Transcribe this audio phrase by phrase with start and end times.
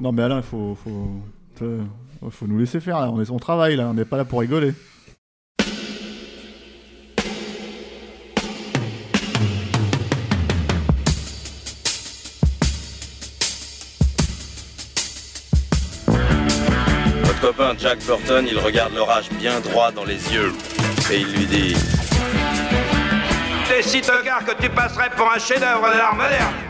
[0.00, 1.20] Non mais Alain, il faut, faut,
[2.30, 3.10] faut nous laisser faire là.
[3.10, 4.72] On est son travail là, on n'est pas là pour rigoler.
[17.24, 20.52] Votre copain Jack Burton, il regarde l'orage bien droit dans les yeux
[21.12, 21.74] et il lui dit
[23.68, 26.69] T'es si tocard que tu passerais pour un chef-d'œuvre de l'art moderne.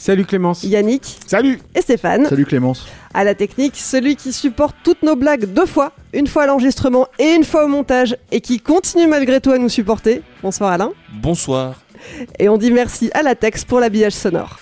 [0.00, 0.62] Salut Clémence.
[0.62, 1.18] Yannick.
[1.26, 1.58] Salut.
[1.74, 2.24] Et Stéphane.
[2.26, 2.86] Salut Clémence.
[3.12, 7.08] À la technique, celui qui supporte toutes nos blagues deux fois, une fois à l'enregistrement
[7.18, 10.22] et une fois au montage, et qui continue malgré tout à nous supporter.
[10.40, 10.92] Bonsoir Alain.
[11.20, 11.80] Bonsoir.
[12.38, 14.60] Et on dit merci à la Tex pour l'habillage sonore.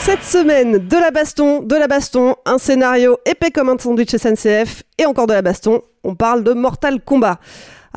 [0.00, 4.82] Cette semaine, de la baston, de la baston, un scénario épais comme un sandwich SNCF,
[4.98, 7.38] et encore de la baston, on parle de Mortal Kombat.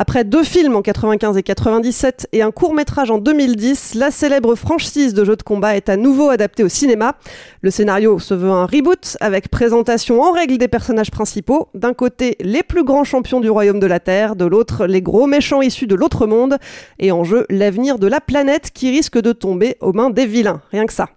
[0.01, 4.55] Après deux films en 95 et 97 et un court métrage en 2010, la célèbre
[4.55, 7.17] franchise de jeux de combat est à nouveau adaptée au cinéma.
[7.61, 11.67] Le scénario se veut un reboot avec présentation en règle des personnages principaux.
[11.73, 15.27] D'un côté, les plus grands champions du royaume de la Terre, de l'autre, les gros
[15.27, 16.59] méchants issus de l'autre monde,
[16.99, 20.61] et en jeu, l'avenir de la planète qui risque de tomber aux mains des vilains.
[20.71, 21.09] Rien que ça.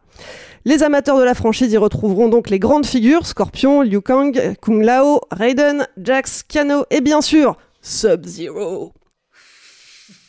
[0.64, 4.82] Les amateurs de la franchise y retrouveront donc les grandes figures, Scorpion, Liu Kang, Kung
[4.82, 8.93] Lao, Raiden, Jax, Kano et bien sûr Sub-Zero.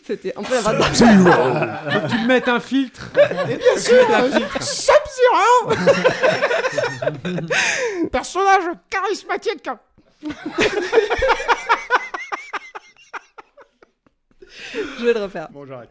[0.05, 1.23] C'était un peu la Sub-Zero.
[1.23, 3.09] Faut que tu me mettes un filtre.
[3.49, 4.05] Et bien sûr.
[4.59, 5.69] Sub-Zero.
[8.11, 9.69] Personnage charismatique.
[14.99, 15.47] Je vais le refaire.
[15.51, 15.89] Bon, j'arrête.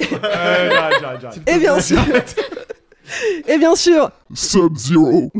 [0.00, 1.48] euh, j'arrête, j'arrête, j'arrête.
[1.48, 1.98] Et bien sûr.
[3.46, 4.10] Et bien sûr.
[4.34, 5.30] Sub-Zero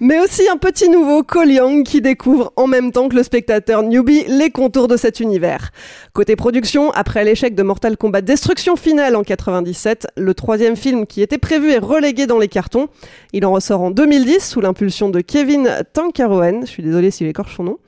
[0.00, 1.48] mais aussi un petit nouveau Cole
[1.84, 5.70] qui découvre en même temps que le spectateur newbie les contours de cet univers.
[6.12, 11.22] Côté production, après l'échec de Mortal Kombat Destruction Finale en 97, le troisième film qui
[11.22, 12.88] était prévu est relégué dans les cartons.
[13.32, 17.56] Il en ressort en 2010 sous l'impulsion de Kevin Tankaroen, je suis désolé si j'écorche
[17.56, 17.78] son nom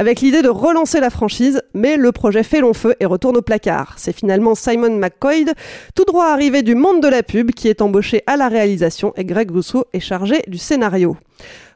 [0.00, 3.42] avec l'idée de relancer la franchise, mais le projet fait long feu et retourne au
[3.42, 3.96] placard.
[3.98, 5.44] C'est finalement Simon McCoy,
[5.94, 9.26] tout droit arrivé du monde de la pub, qui est embauché à la réalisation et
[9.26, 11.18] Greg Rousseau est chargé du scénario.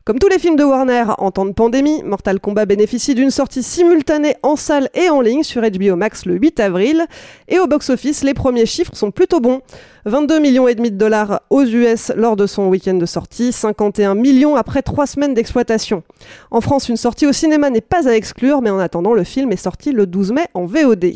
[0.06, 3.62] Comme tous les films de Warner en temps de pandémie, Mortal Kombat bénéficie d'une sortie
[3.62, 7.06] simultanée en salle et en ligne sur HBO Max le 8 avril.
[7.48, 9.62] Et au box-office, les premiers chiffres sont plutôt bons.
[10.04, 14.14] 22 millions et demi de dollars aux US lors de son week-end de sortie, 51
[14.14, 16.02] millions après trois semaines d'exploitation.
[16.50, 19.52] En France, une sortie au cinéma n'est pas à exclure, mais en attendant, le film
[19.52, 21.14] est sorti le 12 mai en VOD.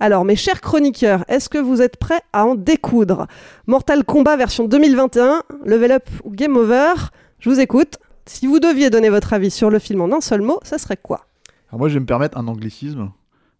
[0.00, 3.26] Alors, mes chers chroniqueurs, est-ce que vous êtes prêts à en découdre?
[3.66, 6.92] Mortal Kombat version 2021, Level Up ou Game Over?
[7.38, 7.98] Je vous écoute.
[8.28, 10.96] Si vous deviez donner votre avis sur le film en un seul mot, ça serait
[10.96, 11.26] quoi
[11.70, 13.10] Alors moi, je vais me permettre un anglicisme.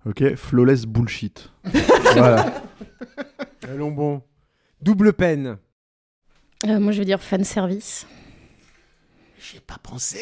[0.06, 1.50] Ok, flawless bullshit.
[2.14, 2.62] voilà.
[3.68, 4.22] Allons bon.
[4.80, 5.56] Double peine.
[6.66, 8.06] Euh, moi, je vais dire fan service.
[9.40, 10.18] J'ai pas pensé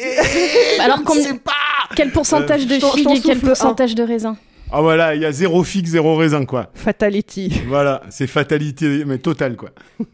[0.79, 1.51] Alors, combien- pas
[1.95, 4.37] Quel pourcentage de figues t'en et quel pourcentage de raisin
[4.71, 6.69] Ah voilà, il y a zéro figue, zéro raisin quoi.
[6.73, 7.61] Fatality.
[7.67, 9.71] Voilà, c'est fatalité, mais totale quoi.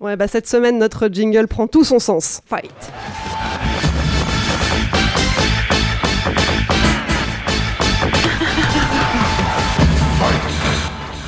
[0.00, 2.40] Ouais, bah cette semaine, notre jingle prend tout son sens.
[2.46, 2.72] Fight.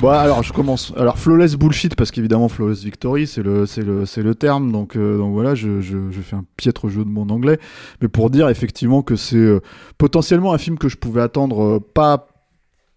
[0.01, 0.93] Bon, alors je commence.
[0.97, 4.97] Alors flawless bullshit parce qu'évidemment flawless victory c'est le c'est le c'est le terme donc
[4.97, 7.61] euh, donc voilà je, je je fais un piètre jeu de mon anglais
[8.01, 9.61] mais pour dire effectivement que c'est euh,
[9.99, 12.32] potentiellement un film que je pouvais attendre euh, pas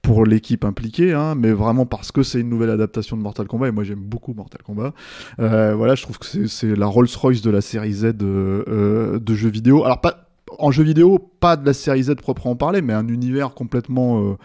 [0.06, 3.70] pour l'équipe impliquée, hein, mais vraiment parce que c'est une nouvelle adaptation de Mortal Kombat,
[3.70, 4.94] et moi j'aime beaucoup Mortal Kombat.
[5.40, 9.34] Euh, voilà, je trouve que c'est- la Rolls-Royce de la série Z euh, euh, de
[9.34, 9.84] jeux vidéo.
[9.84, 10.30] Alors, pas,
[10.60, 14.38] en jeu vidéo, pas de la série Z proprement parler, mais un univers complètement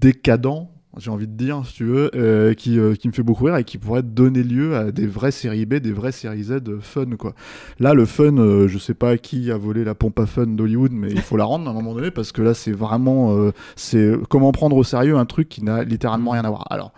[0.00, 3.44] décadent, j'ai envie de dire, si tu veux, euh, qui, euh, qui me fait beaucoup
[3.44, 6.62] rire et qui pourrait donner lieu à des vraies séries B, des vraies séries Z
[6.68, 7.34] euh, fun, quoi.
[7.78, 10.92] Là, le fun, euh, je sais pas qui a volé la pompe à fun d'Hollywood,
[10.92, 13.52] mais il faut la rendre à un moment donné parce que là, c'est vraiment, euh,
[13.76, 16.66] c'est comment prendre au sérieux un truc qui n'a littéralement rien à voir.
[16.70, 16.92] Alors.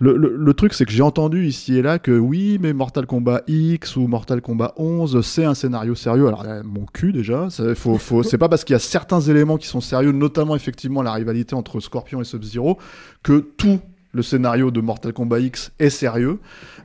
[0.00, 3.96] Le, truc, c'est que j'ai entendu ici et là que oui, mais Mortal Kombat X
[3.96, 6.26] ou Mortal Kombat 11, c'est un scénario sérieux.
[6.26, 9.56] Alors, là, mon cul déjà, faut, faut, c'est pas parce qu'il y a certains éléments
[9.56, 12.78] qui sont sérieux, notamment effectivement la rivalité entre Scorpion et Sub-Zero,
[13.22, 13.78] que tout
[14.14, 16.38] le scénario de Mortal Kombat X est sérieux,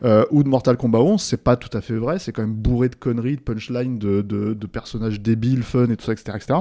[0.04, 2.54] euh, ou de Mortal Kombat 11, c'est pas tout à fait vrai, c'est quand même
[2.54, 6.34] bourré de conneries, de punchlines, de, de, de personnages débiles, fun et tout ça, etc.
[6.36, 6.60] etc.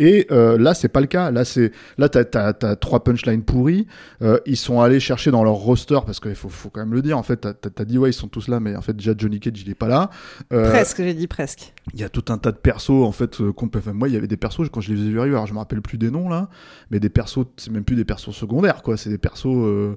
[0.00, 1.30] Et euh, là, c'est pas le cas.
[1.30, 3.86] Là, c'est là, t'as trois punchlines pourries.
[4.22, 7.02] Euh, ils sont allés chercher dans leur roster parce qu'il faut faut quand même le
[7.02, 7.18] dire.
[7.18, 9.60] En fait, t'as dit ouais, ils sont tous là, mais en fait déjà Johnny Cage
[9.62, 10.08] il est pas là.
[10.52, 11.74] Euh, Presque, j'ai dit presque.
[11.92, 14.14] il y a tout un tas de persos en fait qu'on peut- enfin, moi il
[14.14, 15.98] y avait des persos quand je les ai vus arriver alors je me rappelle plus
[15.98, 16.48] des noms là
[16.90, 19.96] mais des persos c'est même plus des persos secondaires quoi c'est des persos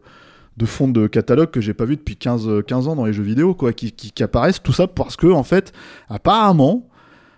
[0.58, 3.14] de fond de catalogue que j'ai pas vu depuis 15 euh, 15 ans dans les
[3.14, 5.72] jeux vidéo quoi qui, qui, qui apparaissent tout ça parce que en fait
[6.10, 6.88] apparemment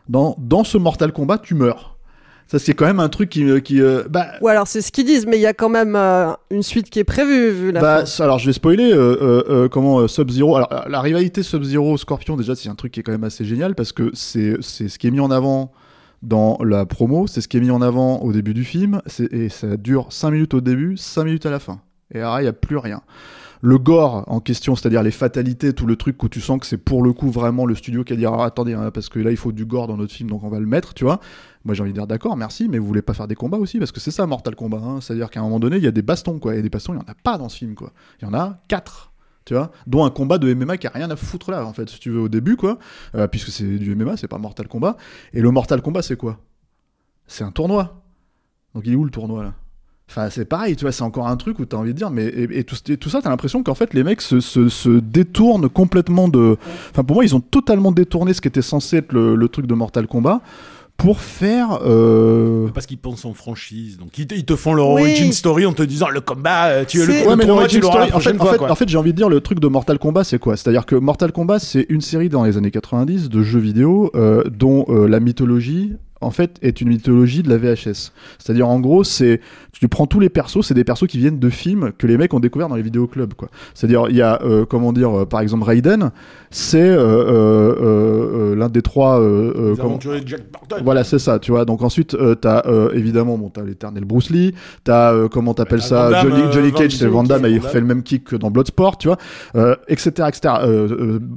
[0.10, 1.95] dans dans ce Mortal Kombat tu meurs
[2.48, 4.92] ça c'est quand même un truc qui euh, qui euh, bah Ou alors c'est ce
[4.92, 7.72] qu'ils disent, mais il y a quand même euh, une suite qui est prévue vu
[7.72, 8.24] la bah, fin.
[8.24, 10.56] alors je vais spoiler euh, comment Sub-Zero.
[10.56, 13.76] Alors la rivalité Sub-Zero Scorpion déjà c'est un truc qui est quand même assez génial
[13.76, 15.72] parce que c'est ce qui est mis en avant
[16.22, 19.02] dans la promo, c'est ce qui est mis en avant au début du film
[19.32, 21.82] et ça dure 5 minutes au début, 5 minutes à la fin.
[22.14, 23.02] Et alors il y a plus rien.
[23.62, 26.78] Le gore en question, c'est-à-dire les fatalités, tout le truc où tu sens que c'est
[26.78, 29.32] pour le coup vraiment le studio qui a dit ah, attendez hein, parce que là
[29.32, 31.20] il faut du gore dans notre film donc on va le mettre, tu vois.
[31.66, 33.80] Moi j'ai envie de dire d'accord, merci, mais vous voulez pas faire des combats aussi
[33.80, 35.02] parce que c'est ça Mortal Kombat, hein.
[35.02, 36.98] c'est-à-dire qu'à un moment donné il y a des bastons quoi, et des bastons il
[36.98, 37.92] y en a pas dans ce film quoi,
[38.22, 39.12] il y en a quatre.
[39.46, 41.88] Tu vois, dont un combat de MMA qui a rien à foutre là, en fait,
[41.88, 42.80] si tu veux, au début, quoi,
[43.14, 44.98] euh, puisque c'est du MMA, c'est pas Mortal Kombat.
[45.34, 46.40] Et le Mortal Kombat, c'est quoi?
[47.28, 48.02] C'est un tournoi.
[48.74, 49.54] Donc il est où le tournoi là?
[50.10, 52.28] Enfin, c'est pareil, tu vois, c'est encore un truc où t'as envie de dire, mais
[52.28, 55.68] et, tout, et tout ça, t'as l'impression qu'en fait, les mecs se, se, se détournent
[55.68, 56.58] complètement de.
[56.92, 59.66] Enfin, pour moi, ils ont totalement détourné ce qui était censé être le, le truc
[59.66, 60.42] de Mortal Kombat
[60.98, 61.80] pour faire.
[61.86, 65.02] euh, Parce qu'ils pensent en franchise, donc ils te, ils te font leur Oui.
[65.02, 67.64] origin story en te disant le combat, euh, tu es le, Ouais, le mais tournoi,
[67.64, 68.52] l'origin tu story, en fait, prochaine en fois.
[68.54, 68.72] fait, quoi.
[68.72, 70.56] en fait, j'ai envie de dire le truc de Mortal Kombat, c'est quoi?
[70.58, 74.44] C'est-à-dire que Mortal Kombat, c'est une série dans les années 90 de jeux vidéo euh,
[74.50, 75.94] dont euh, la mythologie,
[76.26, 78.12] en fait, est une mythologie de la VHS.
[78.40, 79.40] C'est-à-dire, en gros, c'est
[79.80, 82.34] tu prends tous les persos, c'est des persos qui viennent de films que les mecs
[82.34, 83.50] ont découvert dans les vidéoclubs, quoi.
[83.74, 86.12] C'est-à-dire, il y a, euh, comment dire, euh, par exemple, Raiden,
[86.50, 89.20] c'est euh, l'un des trois.
[89.20, 90.82] Les comment- de Jack Burton.
[90.84, 91.66] voilà, c'est ça, tu vois.
[91.66, 92.64] Donc ensuite, t'as
[92.94, 97.08] évidemment, bon, t'as l'éternel Bruce Lee, t'as comment t'appelles ça, Damme, Johnny, Johnny Cage, c'est
[97.08, 99.18] Van Damme, il refait le même kick que dans Bloodsport, tu vois,
[99.88, 100.54] etc., etc.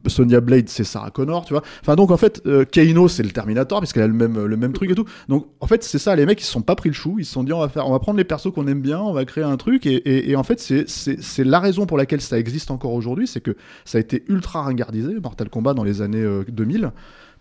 [0.07, 1.63] Sonya Blade, c'est Sarah Connor, tu vois.
[1.83, 4.95] Enfin donc en fait, Kano, c'est le Terminator puisqu'elle a le même le même et
[4.95, 5.05] tout.
[5.29, 7.25] Donc en fait, c'est ça, les mecs ils se sont pas pris le chou, ils
[7.25, 9.13] se sont dit on va faire, on va prendre les persos qu'on aime bien, on
[9.13, 9.87] va créer un truc.
[9.87, 13.99] Et, en fait c'est la raison pour laquelle ça existe encore aujourd'hui, c'est que ça
[13.99, 16.93] a été ultra ringardisé Mortal Kombat dans les années euh, 2000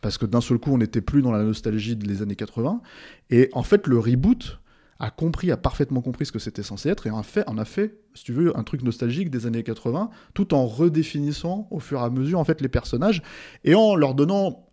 [0.01, 2.81] parce que d'un seul coup on n'était plus dans la nostalgie des années 80
[3.29, 4.59] et en fait le reboot
[4.99, 7.65] a compris a parfaitement compris ce que c'était censé être et en fait on a
[7.65, 11.99] fait si tu veux un truc nostalgique des années 80 tout en redéfinissant au fur
[11.99, 13.21] et à mesure en fait les personnages
[13.63, 14.66] et en leur donnant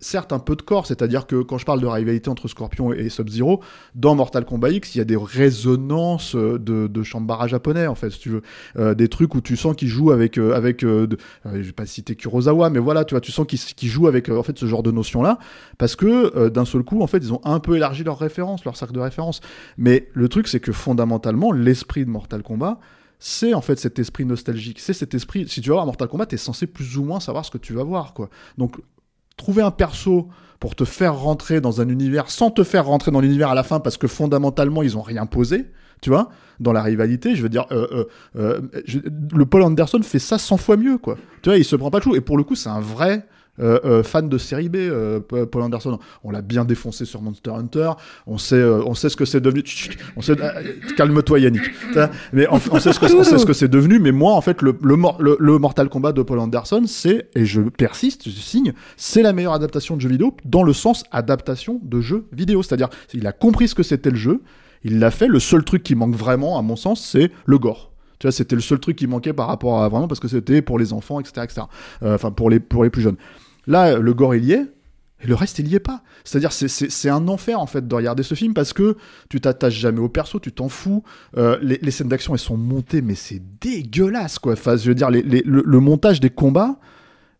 [0.00, 3.08] certes un peu de corps, c'est-à-dire que quand je parle de rivalité entre Scorpion et
[3.08, 3.60] Sub-Zero,
[3.94, 7.94] dans Mortal Kombat X, il y a des résonances euh, de, de Shambara japonais, en
[7.94, 8.42] fait, si tu veux.
[8.76, 10.38] Euh, des trucs où tu sens qu'ils jouent avec...
[10.38, 13.32] euh, avec euh, de- euh, je vais pas citer Kurosawa, mais voilà, tu vois, tu
[13.32, 15.38] sens qu'ils qu'ils jouent avec en fait, ce genre de notions-là,
[15.78, 18.76] parce que d'un seul coup, en fait, ils ont un peu élargi leurs références, leur
[18.76, 19.40] cercle de référence.
[19.76, 22.78] Mais le truc, c'est que fondamentalement, l'esprit de Mortal Kombat,
[23.18, 24.78] c'est en fait cet esprit nostalgique.
[24.78, 25.48] C'est cet esprit.
[25.48, 27.72] Si tu vas voir Mortal Kombat, t'es censé plus ou moins savoir ce que tu
[27.72, 28.30] vas voir, quoi.
[28.58, 28.76] Donc,
[29.38, 30.28] trouver un perso
[30.60, 33.62] pour te faire rentrer dans un univers sans te faire rentrer dans l'univers à la
[33.62, 36.28] fin parce que fondamentalement ils ont rien posé tu vois
[36.60, 38.82] dans la rivalité je veux dire euh, euh, euh,
[39.32, 41.16] le Paul Anderson fait ça 100 fois mieux quoi.
[41.42, 42.16] Tu vois il se prend pas de chou.
[42.16, 43.26] Et pour le coup c'est un vrai
[44.02, 45.98] fan de série B, euh, Paul Anderson.
[46.24, 47.90] On l'a bien défoncé sur Monster Hunter.
[48.26, 49.62] On sait, euh, on sait ce que c'est devenu.
[49.64, 50.36] Chut, on sait.
[50.40, 50.62] euh,
[50.96, 51.62] Calme-toi, Yannick.
[52.32, 53.98] Mais on, sait ce que, c'est devenu.
[53.98, 57.44] Mais moi, en fait, le, le, le- le Mortal Kombat de Paul Anderson, c'est et
[57.44, 61.80] je persiste, je signe, c'est la meilleure adaptation de jeu vidéo dans le sens adaptation
[61.82, 62.62] de jeu vidéo.
[62.62, 64.42] C'est-à-dire, il a compris ce que c'était le jeu.
[64.84, 65.26] Il l'a fait.
[65.26, 67.90] Le seul truc qui manque vraiment, à mon sens, c'est le gore.
[68.20, 70.60] Tu vois, c'était le seul truc qui manquait par rapport à vraiment parce que c'était
[70.62, 71.62] pour les enfants, etc., etc.
[72.02, 73.16] Euh, Enfin, pour les pour les plus jeunes.
[73.68, 74.66] Là, le gore il y est.
[75.20, 76.02] Et le reste, il y est pas.
[76.24, 78.96] C'est-à-dire, c'est- un enfer, en fait, de regarder ce film parce que
[79.28, 81.02] tu t'attaches jamais au perso, tu t'en fous.
[81.36, 84.52] Euh, les, scènes d'action, elles sont montées, mais c'est dégueulasse, quoi.
[84.52, 86.78] Enfin, je veux dire, le montage des combats,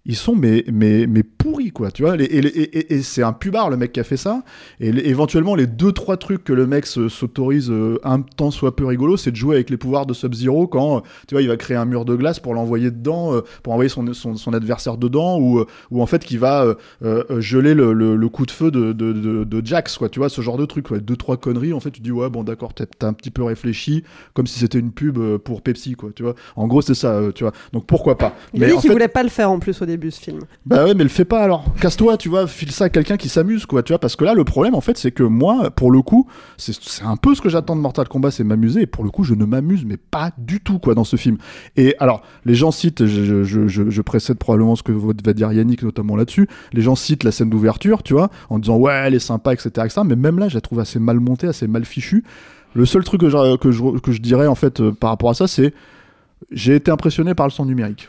[0.04, 1.90] ils sont mais, mais, mais pourris, quoi.
[1.90, 4.42] Tu vois, et, et, et- et c'est un pubard, le mec qui a fait ça.
[4.80, 8.74] Et éventuellement, les deux, trois trucs que le mec se- s'autorise euh, un temps soit
[8.74, 11.48] peu rigolo, c'est de jouer avec les pouvoirs de Sub-Zero quand, euh, tu vois, il
[11.48, 14.54] va créer un mur de glace pour l'envoyer dedans, euh, pour envoyer son, son, son
[14.54, 18.50] adversaire dedans, ou, ou en fait, qui va euh, geler le, le, le coup de
[18.50, 20.08] feu de, de, de, de Jax, quoi.
[20.08, 21.00] Tu vois, ce genre de truc, quoi.
[21.00, 24.04] Deux, trois conneries, en fait, tu dis, ouais, bon, d'accord, t'as un petit peu réfléchi,
[24.32, 26.10] comme si c'était une pub pour Pepsi, quoi.
[26.14, 27.52] Tu vois, en gros, c'est ça, tu vois.
[27.74, 28.34] Donc pourquoi pas.
[28.54, 30.40] Il a dit qu'il fait- voulait pas le faire en plus au début ce film.
[30.66, 31.64] bah ouais, mais le fais pas alors.
[31.80, 33.98] Casse-toi, tu vois, file ça à quelqu'un qui s'amuse, quoi, tu vois.
[33.98, 37.16] Parce que là, le problème, en fait, c'est que moi, pour le coup, c'est un
[37.16, 38.82] peu ce que j'attends de Mortal Kombat, c'est m'amuser.
[38.82, 41.38] Et pour le coup, je ne m'amuse, mais pas du tout, quoi, dans ce film.
[41.76, 46.16] Et alors, les gens citent, je, je précède probablement ce que va dire Yannick, notamment
[46.16, 46.48] là-dessus.
[46.72, 49.70] Les gens citent la scène d'ouverture, tu vois, en disant ouais, elle est sympa, etc.,
[49.84, 50.00] etc.
[50.04, 52.24] Mais même là, je la trouve assez mal montée, assez mal fichue.
[52.74, 55.30] Le seul truc que je, que je, que je dirais, en fait, euh, par rapport
[55.30, 55.72] à ça, c'est
[56.50, 58.08] j'ai été impressionné par le son numérique.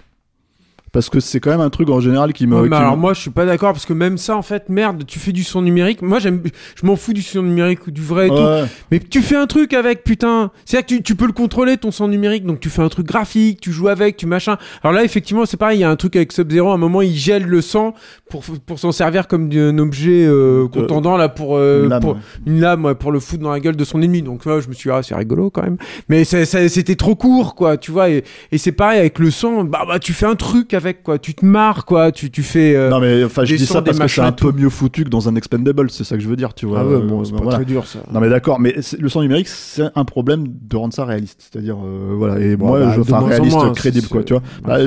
[0.92, 2.56] Parce que c'est quand même un truc en général qui me.
[2.56, 4.70] Ouais, mais qui alors moi je suis pas d'accord parce que même ça en fait
[4.70, 6.02] merde tu fais du son numérique.
[6.02, 6.42] Moi j'aime
[6.76, 8.64] je m'en fous du son numérique ou du vrai et Ouais.
[8.64, 8.70] tout.
[8.92, 10.52] mais tu fais un truc avec putain.
[10.66, 12.82] C'est à dire que tu, tu peux le contrôler ton son numérique donc tu fais
[12.82, 14.58] un truc graphique tu joues avec tu machin.
[14.84, 17.02] Alors là effectivement c'est pareil il y a un truc avec Sub-Zero à un moment
[17.02, 17.94] il gèle le sang
[18.30, 22.14] pour pour s'en servir comme d'un objet euh, contendant là pour, euh, une lame, pour-
[22.14, 22.20] ouais.
[22.48, 24.22] une lame ouais, pour le foutre dans la gueule de son ennemi.
[24.22, 25.78] Donc là je me suis dit ah c'est rigolo quand même.
[26.10, 28.10] Mais c'était trop court quoi tu vois.
[28.10, 31.20] Et, et c'est pareil avec le sang bah, bah tu fais un truc avec quoi
[31.20, 33.76] tu te marres quoi tu, tu fais euh, Non mais enfin je des dis sons,
[33.76, 36.24] ça parce que c'est un peu mieux foutu que dans un expendable, c'est ça que
[36.24, 36.80] je veux dire, tu vois.
[36.82, 38.00] Ah ouais, Euh, bon, c'est pas très dur, ça.
[38.12, 41.78] Non mais d'accord, mais le son numérique c'est un problème de rendre ça réaliste, c'est-à-dire
[41.84, 44.42] euh, voilà et Bon, moi bah, je enfin réaliste moins, crédible quoi, tu vois.
[44.64, 44.80] Bah,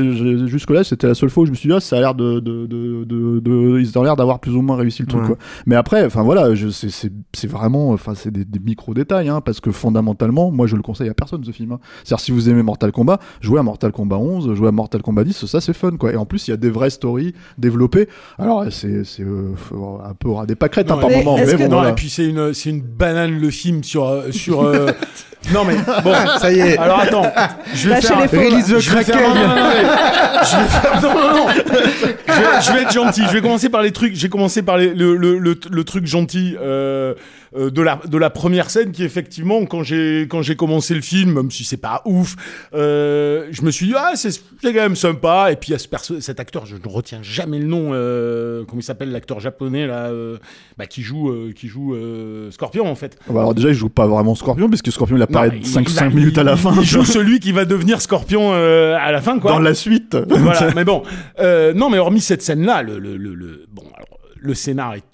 [0.47, 2.15] jusque là c'était la seule fois où je me suis dit ah ça a l'air
[2.15, 5.23] de de, de, de, de- ils ont l'air d'avoir plus ou moins réussi le truc
[5.23, 5.27] Ouais.
[5.29, 5.37] quoi.
[5.67, 9.41] Mais après enfin voilà, c'est c'est c'est vraiment enfin c'est des, des micro détails hein,
[9.41, 11.73] parce que fondamentalement moi je le conseille à personne ce film.
[11.73, 11.79] hein.
[12.05, 15.25] C'est-à-dire si vous aimez Mortal Kombat, jouez à Mortal Kombat 11, jouez à Mortal Kombat
[15.25, 16.13] 10, ça c'est fun quoi.
[16.13, 18.09] Et en plus il y a des vraies stories développées.
[18.39, 19.53] Alors c'est euh,
[20.05, 21.91] un peu aura des pâquerettes hein, par mais moment, est-ce mais que- bon non, voilà.
[21.91, 24.63] et puis c'est une, une banane le film sur, euh, sur.
[24.63, 24.87] euh,
[25.53, 25.75] non mais
[26.05, 26.79] bon, Ça y est.
[26.79, 27.27] Alors attends,
[27.75, 28.31] je vais Lâchez faire.
[28.31, 29.35] Release the je vais faire- Kraken.
[29.35, 31.47] non, non, non, mais- je vais faire- non, non, non.
[32.29, 33.23] Je vais, je vais être gentil.
[33.29, 34.15] Je vais commencer par les trucs.
[34.15, 37.15] J'ai commencé par les- le, le, le, le truc gentil euh,
[37.57, 41.01] euh, de la de la première scène qui effectivement quand j'ai quand j'ai commencé le
[41.03, 42.37] film, même si c'est pas ouf,
[42.75, 45.53] euh, je me suis dit ah c'est c'est quand même sympa.
[45.53, 47.91] Et puis il y a ce perso, cet acteur, je ne retiens jamais le nom.
[47.93, 50.39] Euh, comment il s'appelle l'acteur japonais là, euh,
[50.79, 53.19] bah, qui joue euh, qui joue euh, Scorpion en fait.
[53.29, 55.89] Bah, alors déjà, il joue pas vraiment Scorpion, puisque Scorpion il apparaît Non, il- 5,
[55.89, 56.75] il- 5 il- minutes à la fin.
[56.79, 59.53] Il joue celui qui va devenir Scorpion euh, à la fin, quoi.
[59.53, 60.17] Dans la suite.
[60.29, 61.03] voilà, mais bon.
[61.39, 64.12] Euh, non, mais hormis cette scène-là, le, le, le, le- bon, alors,
[64.43, 65.05] le scénar est,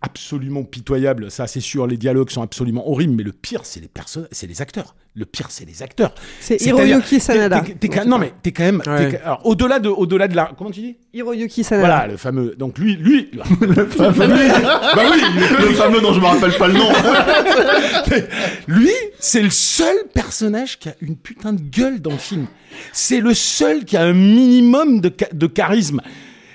[0.00, 1.86] absolument pitoyable, ça c'est sûr.
[1.86, 4.94] Les dialogues sont absolument horribles, mais le pire, c'est les personnes, c'est les acteurs.
[5.14, 6.14] Le pire, c'est les acteurs.
[6.40, 7.64] C'est Hiroyuki Sanada.
[8.06, 8.80] non, mais t'es quand même.
[8.86, 9.20] Ouais.
[9.44, 10.52] au-delà de, au-delà de la.
[10.56, 10.96] Comment tu dis?
[11.12, 11.86] Hiroyuki Sanada.
[11.88, 12.54] Voilà, le fameux.
[12.56, 13.28] Donc lui, lui.
[13.60, 15.20] le fameux, bah oui,
[15.60, 16.88] le fameux dont je me rappelle pas le nom.
[18.66, 22.46] Lui, c'est le seul personnage qui a une putain de gueule dans le film.
[22.92, 26.00] C'est le seul qui a un minimum de, cha- de charisme.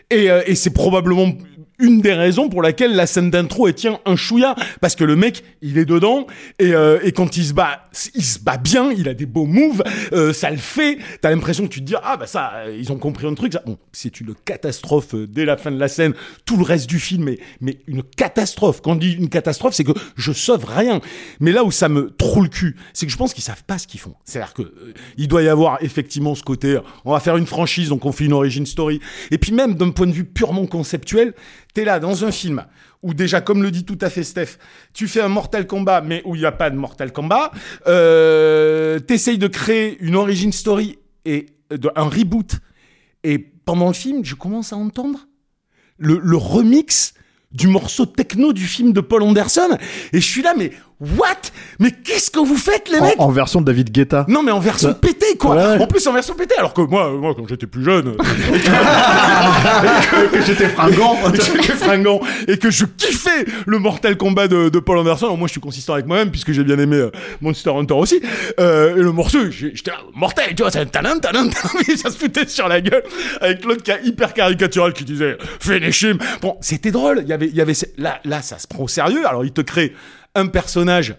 [0.10, 1.34] Et, euh, et c'est probablement
[1.80, 4.56] une des raisons pour laquelle la scène d'intro est tient un chouïa.
[4.82, 6.28] Parce que le mec il est dedans
[6.60, 9.46] et, euh, et quand il se bat il se bat bien il a des beaux
[9.46, 10.98] moves euh, ça le fait.
[11.22, 13.54] T'as l'impression que tu te dis ah bah ça euh, ils ont compris un truc
[13.54, 13.64] ça.
[13.66, 16.14] bon c'est une catastrophe euh, dès la fin de la scène.
[16.46, 18.82] Tout le reste du film est mais une catastrophe.
[18.82, 21.02] Quand on dit une catastrophe c'est que je sauve rien.
[21.40, 23.78] Mais là où ça me trouve le cul c'est que je pense qu'ils savent pas
[23.78, 24.16] ce qu'ils font.
[24.24, 27.38] C'est à dire que euh, il doit y avoir effectivement ce côté on va faire
[27.38, 29.00] une franchise donc on fait une origin story.
[29.32, 31.34] Et puis même d'un point de vue purement conceptuel
[31.76, 32.66] t'es là dans un film
[33.04, 34.58] où déjà, comme le dit tout à fait Steph,
[34.94, 37.52] tu fais un Mortal Kombat, mais où il n'y a pas de Mortal Kombat,
[37.86, 42.56] euh, t'essayes de créer une origin story et de, un reboot,
[43.24, 45.28] et pendant le film, je commence à entendre
[45.98, 47.14] le, le remix
[47.52, 49.78] du morceau techno du film de Paul Anderson,
[50.14, 51.52] et je suis là, mais what?
[51.80, 53.16] Mais qu'est-ce que vous faites, les mecs?
[53.18, 54.26] En, version de David Guetta.
[54.28, 55.56] non mais en version Ça- pétée quoi.
[55.56, 55.82] Ouais.
[55.82, 58.16] En plus en version pétée alors que moi moi quand j'étais plus jeune
[60.34, 61.18] et que j'étais fringant.
[61.28, 65.26] et que j'étais fringant et que je kiffais le Mortal Kombat de, de Paul Anderson.
[65.26, 67.12] Alors moi je suis consistant avec moi-même puisque j'ai bien aimé euh,
[67.42, 68.22] Monster Hunter aussi.
[68.60, 71.84] Euh, et le morceau j'étais là, mortel tu vois c'est un talent talent talent.
[71.98, 73.04] ça se foutait sur la gueule
[73.42, 76.18] avec l'autre qui a hyper caricatural qui disait finish him.
[76.42, 77.20] Bon c'était drôle.
[77.24, 79.28] Il y avait il y avait là là ça se prend au sérieux.
[79.28, 79.94] Alors il te crée
[80.36, 81.16] un personnage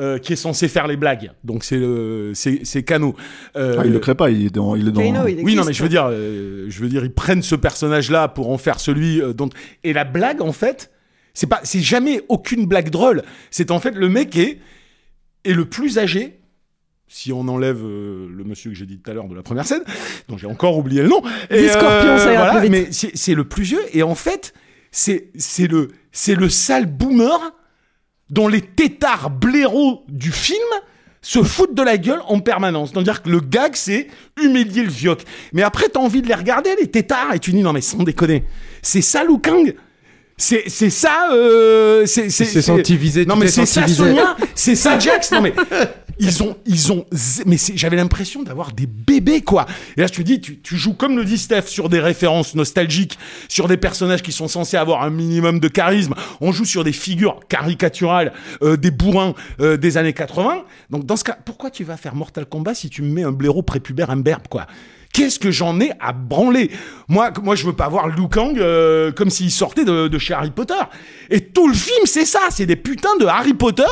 [0.00, 1.32] euh, qui est censé faire les blagues.
[1.42, 3.16] Donc c'est le, c'est, Kano.
[3.56, 4.76] Euh, Ah, il le crée pas, il est dans.
[4.76, 5.00] Il est dans...
[5.00, 7.56] Kano, il oui, non, mais je veux dire, euh, je veux dire, ils prennent ce
[7.56, 9.48] personnage-là pour en faire celui euh, dont.
[9.82, 10.92] Et la blague, en fait,
[11.34, 13.22] c'est pas, c'est jamais aucune blague drôle.
[13.50, 14.60] C'est en fait le mec est
[15.44, 16.40] est le plus âgé.
[17.10, 19.66] Si on enlève euh, le monsieur que j'ai dit tout à l'heure de la première
[19.66, 19.82] scène,
[20.28, 21.22] dont j'ai encore oublié le nom.
[21.50, 22.70] Dis Scorpion, ça ira voilà, plus vite.
[22.70, 23.80] Mais c'est c'est le plus vieux.
[23.94, 24.52] Et en fait,
[24.92, 27.40] c'est c'est le c'est le sale boomer
[28.30, 30.58] dont les têtards blaireaux du film
[31.20, 32.90] se foutent de la gueule en permanence.
[32.92, 34.08] C'est-à-dire que le gag, c'est
[34.42, 35.22] humilier le vioc.
[35.52, 38.02] Mais après, t'as envie de les regarder, les têtards, et tu dis, non mais sans
[38.02, 38.44] déconner,
[38.82, 39.74] c'est ça Liu Kang?
[40.40, 42.70] C'est c'est ça euh, c'est c'est C'est
[43.26, 43.66] non mais ça.
[43.66, 44.36] Sonia?
[44.54, 45.32] C'est ça Jax?
[45.32, 45.52] Non mais
[46.18, 47.06] ils ont ils ont
[47.46, 49.66] mais j'avais l'impression d'avoir des bébés quoi.
[49.96, 52.54] Et là je te dis tu, tu joues comme le dit Steph sur des références
[52.54, 56.14] nostalgiques sur des personnages qui sont censés avoir un minimum de charisme.
[56.40, 58.32] On joue sur des figures caricaturales
[58.62, 62.14] euh, des bourrins euh, des années 80 donc dans ce cas pourquoi tu vas faire
[62.14, 64.66] Mortal Kombat si tu me mets un blaireau prépubère imberbe quoi?
[65.18, 66.70] Qu'est-ce que j'en ai à branler
[67.08, 70.32] Moi, moi, je veux pas voir Liu Kang euh, comme s'il sortait de, de chez
[70.32, 70.74] Harry Potter.
[71.28, 73.82] Et tout le film, c'est ça, c'est des putains de Harry Potter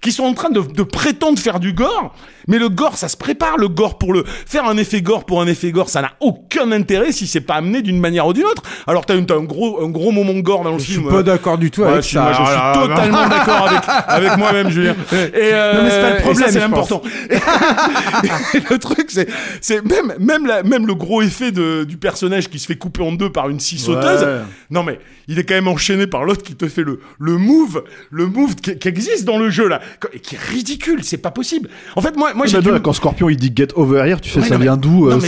[0.00, 2.14] qui sont en train de, de prétendre faire du gore.
[2.48, 3.56] Mais le gore, ça se prépare.
[3.56, 6.70] Le gore pour le faire un effet gore pour un effet gore, ça n'a aucun
[6.72, 8.62] intérêt si c'est pas amené d'une manière ou d'une autre.
[8.86, 11.08] Alors t'as une- t'as un gros, un gros moment gore dans le Je suis film.
[11.08, 12.22] pas euh, d'accord du tout Ouais, avec si, ça.
[12.22, 14.94] moi, je suis Ah, totalement d'accord avec, avec moi-même, Julien.
[15.12, 17.02] Et, euh, Non, mais c'est pas le ça, problème, c'est je important.
[18.54, 19.28] Et le truc, c'est,
[19.60, 23.02] c'est même, même, la, même le gros effet de, du personnage qui se fait couper
[23.02, 24.22] en deux par une scie sauteuse.
[24.22, 24.40] Ouais.
[24.70, 27.84] Non, mais il est quand même enchaîné par l'autre qui te fait le, le move,
[28.10, 29.80] le move qui, qui existe dans le jeu, là,
[30.12, 31.00] et qui est ridicule.
[31.04, 31.68] C'est pas possible.
[31.96, 34.48] En fait, moi, moi, j'ai quand Scorpion il dit get over here, tu fais Ouais,
[34.48, 35.18] ça vient d'où euh,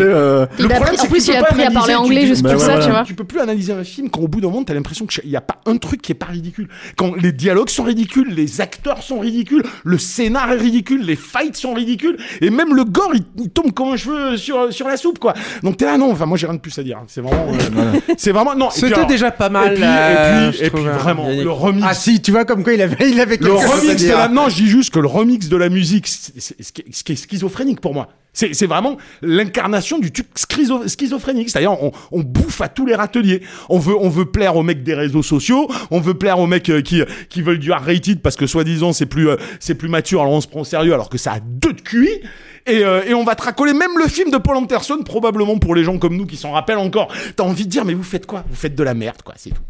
[0.00, 2.46] euh, Il a problème, appris- en plus, il a pas appris à parler anglais juste
[2.46, 3.04] pour ça, tu vois.
[3.04, 5.36] tu peux plus analyser un film quand au bout d'un moment t'as l'impression qu'il n'y
[5.36, 6.68] a pas un truc qui est pas ridicule.
[6.96, 11.56] Quand les dialogues sont ridicules, les acteurs sont ridicules, le scénar est ridicule, les fights
[11.56, 14.96] sont ridicules, et même le gore il, il tombe comme un cheveu sur, sur la
[14.96, 15.34] soupe quoi.
[15.62, 16.98] Donc t'es là non, enfin moi j'ai rien de plus à dire.
[17.08, 18.68] C'est vraiment, euh, c'est vraiment non.
[18.70, 19.72] C'était déjà pas mal.
[19.72, 21.84] Et puis, euh, et puis, et hein, vraiment le remix.
[21.88, 23.92] Ah si, tu vois comme quoi il avait, il avait Le quelque chose à remix
[23.92, 24.18] de dire.
[24.18, 24.28] la...
[24.28, 26.06] Non, je dis juste que le remix de la musique,
[26.44, 28.08] c'est schizophrénique pour moi.
[28.36, 31.50] C'est vraiment l'incarnation du truc schizo- schizophrénique.
[31.50, 31.76] C'est-à-dire,
[32.10, 33.42] on, bouffe à tous les râteliers.
[33.68, 35.70] On veut, on veut plaire aux mecs des réseaux sociaux.
[35.92, 39.06] On veut plaire aux mecs euh, qui, qui veulent du R-rated parce que soi-disant c'est
[39.06, 39.36] plus, euh,
[39.78, 40.20] plus mature.
[40.22, 42.08] Alors on se prend au sérieux alors que ça a deux de QI.
[42.66, 45.84] Et, euh, et on va tracoler même le film de Paul Anderson, probablement pour les
[45.84, 47.12] gens comme nous qui s'en rappellent encore.
[47.36, 48.44] T'as envie de dire, mais vous faites quoi?
[48.50, 49.62] Vous faites de la merde, quoi, c'est tout.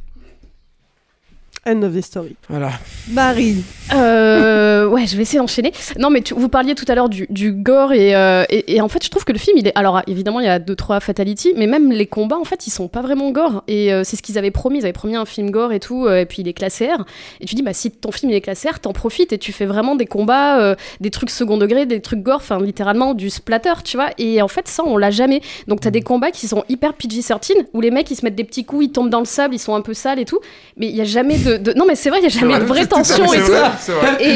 [1.66, 2.36] End of the story.
[2.48, 2.70] Voilà.
[3.10, 3.64] Marie.
[3.92, 5.72] Euh, ouais, je vais essayer d'enchaîner.
[5.98, 8.80] Non, mais tu- vous parliez tout à l'heure du, du gore et, euh, et, et
[8.80, 9.72] en fait, je trouve que le film, il est.
[9.76, 12.70] Alors, évidemment, il y a deux trois fatalities, mais même les combats, en fait, ils
[12.70, 13.62] sont pas vraiment gore.
[13.68, 14.78] Et euh, c'est ce qu'ils avaient promis.
[14.78, 17.04] Ils avaient promis un film gore et tout, euh, et puis il est classé R.
[17.40, 19.52] Et tu dis, bah si ton film il est classé R, t'en profites et tu
[19.52, 23.30] fais vraiment des combats, euh, des trucs second degré, des trucs gore, enfin littéralement du
[23.30, 24.10] splatter, tu vois.
[24.18, 25.40] Et en fait, ça, on l'a jamais.
[25.68, 28.44] Donc t'as des combats qui sont hyper PG-13 où les mecs ils se mettent des
[28.44, 30.38] petits coups, ils tombent dans le sable, ils sont un peu sales et tout.
[30.76, 32.58] Mais il y a jamais de, de- non mais c'est vrai, il y a jamais
[32.58, 33.52] de vraie tension et tout.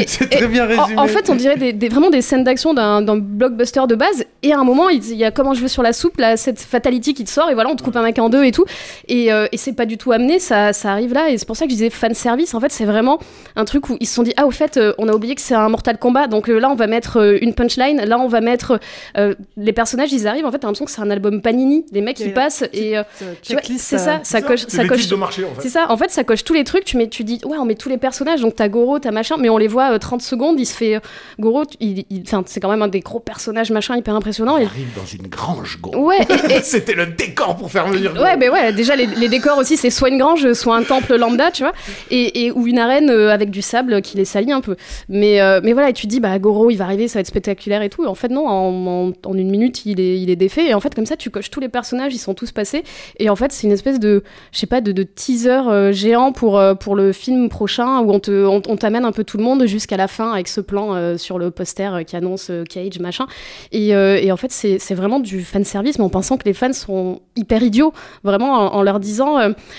[0.07, 0.99] c'est très bien en- résumé.
[0.99, 4.25] En, fait, on dirait des, des- vraiment des scènes d'action d'un blockbuster de base.
[4.43, 6.37] Et à un moment, il il y a comment je veux sur la soupe, là,
[6.37, 8.51] cette fatality qui te sort, et voilà, on te coupe un mec en deux et
[8.51, 8.65] tout.
[9.07, 11.29] Et, euh, et c'est pas du tout amené, ça, ça arrive là.
[11.29, 12.53] Et c'est pour ça que je disais fan service.
[12.53, 13.19] En fait, c'est vraiment
[13.55, 15.41] un truc où ils se sont dit, ah, au fait, euh, on a oublié que
[15.41, 16.27] c'est un Mortal Kombat.
[16.27, 18.01] Donc euh, là, on va mettre euh, une punchline.
[18.05, 18.79] Là, on va mettre
[19.17, 20.45] euh, les personnages, ils arrivent.
[20.45, 21.85] En fait, t'as l'impression que c'est un album Panini.
[21.91, 23.03] Les mecs, ils passent et euh,
[23.41, 24.99] tu vois, checklist, c'est ça, ça coche, C'est ça les coche.
[25.01, 25.61] titres de marché, en fait.
[25.63, 26.85] C'est ça, en fait, ça coche tous les trucs.
[26.85, 28.41] Tu, mets, tu dis, ouais, on met tous les personnages.
[28.41, 30.59] Donc, t'as Goro, t'as machin, mais on les voit euh, 30 secondes.
[30.59, 30.95] Il se fait.
[30.95, 30.99] euh,
[31.39, 34.57] Goro, il, il- c'est quand même un des gros personnages, machin, hyper impressionnant.
[34.57, 35.97] Il Et, arrive dans une grange, gros.
[36.07, 36.17] ouais,
[36.49, 38.13] et- C'était le décor pour faire venir.
[38.21, 41.15] Ouais, ben ouais, déjà les, les décors aussi, c'est soit une grange, soit un temple
[41.17, 41.73] lambda, tu vois,
[42.11, 44.75] et, et- ou une arène euh, avec du sable qui les salit un peu.
[45.07, 47.27] Mais, euh, mais voilà, et tu dis, bah Goro, il va arriver, ça va être
[47.27, 48.05] spectaculaire et tout.
[48.05, 50.67] En fait, non, en, en- en une minute, il est, il est défait.
[50.67, 52.83] Et en fait, comme ça, tu coches tous les personnages, ils sont tous passés.
[53.17, 56.31] Et en fait, c'est une espèce de, je sais pas, de, de teaser euh, géant
[56.31, 59.65] pour, pour le film prochain où on te, on, t'amène un peu tout le monde
[59.65, 62.99] jusqu'à la fin avec ce plan euh, sur le poster euh, qui annonce euh, Cage,
[62.99, 63.25] machin.
[63.71, 66.73] Et, et en fait, c'est vraiment du fan service, mais en pensant que les fans
[66.73, 69.37] sont hyper idiots, vraiment en, leur disant,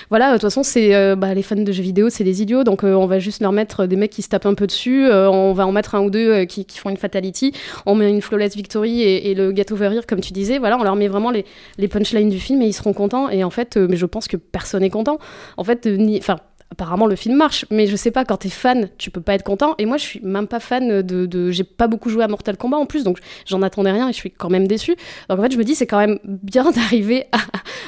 [0.09, 2.83] voilà, de toute façon, c'est bah, les fans de jeux vidéo, c'est des idiots, donc
[2.83, 5.67] on va juste leur mettre des mecs qui se tapent un peu dessus, on va
[5.67, 7.53] en mettre un ou deux qui, qui font une fatality,
[7.87, 10.79] on met une flawless victory et, et le get over here, comme tu disais, voilà,
[10.79, 11.45] on leur met vraiment les,
[11.79, 13.29] les punchlines du film et ils seront contents.
[13.29, 15.19] Et en fait, mais je pense que personne n'est content.
[15.57, 16.39] En fait, ni, enfin
[16.73, 19.43] apparemment le film marche, mais je sais pas, quand t'es fan, tu peux pas être
[19.43, 19.75] content.
[19.79, 21.27] Et moi, je suis même pas fan de.
[21.27, 24.13] de- j'ai pas beaucoup joué à Mortal Kombat en plus, donc j'en attendais rien et
[24.13, 24.95] je suis quand même déçue.
[25.29, 27.39] Donc en fait, je me dis, c'est quand même bien d'arriver à,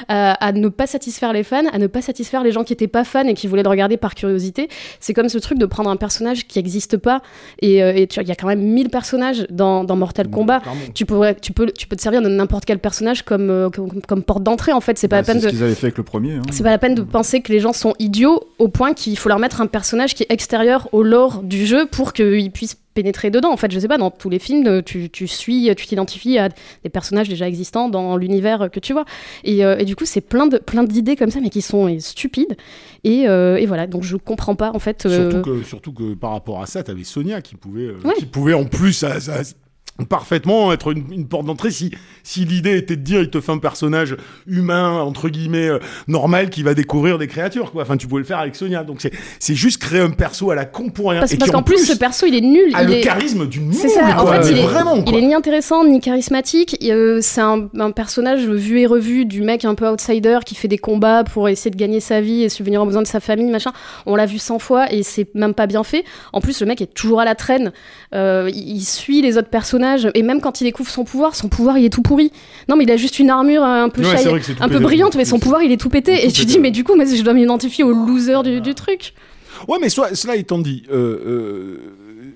[0.09, 2.87] à, à ne pas satisfaire les fans, à ne pas satisfaire les gens qui étaient
[2.87, 4.67] pas fans et qui voulaient le regarder par curiosité.
[4.99, 7.21] C'est comme ce truc de prendre un personnage qui existe pas.
[7.61, 10.29] Et, euh, et tu vois, il y a quand même 1000 personnages dans, dans Mortal
[10.29, 10.61] Kombat.
[10.93, 14.01] Tu, pourrais, tu, peux, tu peux te servir de n'importe quel personnage comme, euh, comme,
[14.01, 14.97] comme porte d'entrée, en fait.
[14.97, 15.57] C'est pas Bah, la peine c'est ce de.
[15.57, 16.33] qu'ils avaient fait avec le premier.
[16.33, 16.41] hein.
[16.51, 19.29] C'est pas la peine de penser que les gens sont idiots au point qu'il faut
[19.29, 23.31] leur mettre un personnage qui est extérieur au lore du jeu pour qu'ils puissent pénétrer
[23.31, 23.51] dedans.
[23.51, 26.37] En fait, je sais pas, dans tous les films, euh, tu, tu suis, tu t'identifies
[26.37, 26.49] à
[26.83, 29.05] des personnages déjà existants dans l'univers que tu vois.
[29.43, 31.87] Et, euh, et du coup, c'est plein de plein d'idées comme ça, mais qui sont
[31.87, 32.55] euh, stupides.
[33.03, 35.05] Et, euh, et voilà, donc je comprends pas en fait.
[35.05, 38.13] euh, Surtout, que, surtout que par rapport à ça, t'avais Sonia qui pouvait, euh, Ouais.
[38.17, 39.41] qui pouvait en plus à- à-
[40.09, 41.91] parfaitement être une, une porte d'entrée si,
[42.23, 46.49] si l'idée était de dire il te fait un personnage humain entre guillemets euh, normal
[46.49, 49.11] qui va découvrir des créatures quoi enfin tu pouvais le faire avec Sonia donc c'est
[49.39, 51.93] c'est juste créer un perso à la con pour rien Parce, parce qu'en plus, ce
[51.97, 52.73] perso, il est nul.
[52.73, 53.01] a il le est...
[53.01, 55.85] charisme d'une C'est moule, ça, en quoi, fait, il est, vraiment il est ni intéressant
[55.85, 56.77] ni charismatique.
[56.83, 60.67] Euh, c'est un, un personnage vu et revu du mec un peu outsider qui fait
[60.67, 63.49] des combats pour essayer de gagner sa vie et subvenir aux besoins de sa famille,
[63.51, 63.71] machin.
[64.05, 66.03] On l'a vu 100 fois et c'est même pas bien fait.
[66.31, 67.71] En plus, le mec est toujours à la traîne.
[68.15, 69.82] Euh, il, il suit les autres personnages
[70.13, 72.31] et même quand il découvre son pouvoir, son pouvoir il est tout pourri.
[72.69, 74.27] Non, mais il a juste une armure un peu, Ouais, shy-
[74.59, 74.83] un peu pété.
[74.83, 76.15] brillante, mais son pouvoir il est tout pété.
[76.19, 78.73] Tout et tu dis, mais du coup, moi, je dois m'identifier au loser du, du
[78.75, 79.13] truc.
[79.67, 81.77] Ouais, mais soit, cela étant dit, euh,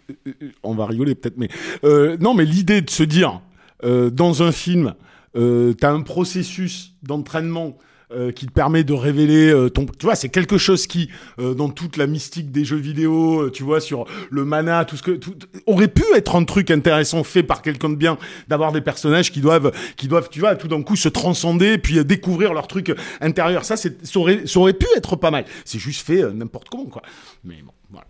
[0.09, 0.31] euh, euh,
[0.63, 1.49] on va rigoler peut-être, mais
[1.83, 3.41] euh, non, mais l'idée de se dire
[3.83, 4.93] euh, dans un film,
[5.35, 7.77] euh, t'as un processus d'entraînement.
[8.11, 11.53] Euh, qui te permet de révéler euh, ton tu vois c'est quelque chose qui euh,
[11.53, 15.03] dans toute la mystique des jeux vidéo euh, tu vois sur le mana tout ce
[15.03, 18.17] que tout, aurait pu être un truc intéressant fait par quelqu'un de bien
[18.47, 21.99] d'avoir des personnages qui doivent qui doivent tu vois tout d'un coup se transcender puis
[21.99, 23.65] euh, découvrir leur truc intérieur.
[23.65, 25.45] Ça c'est ça aurait, ça aurait pu être pas mal.
[25.65, 27.01] C'est juste fait n'importe comment quoi.
[27.43, 28.07] Mais bon voilà.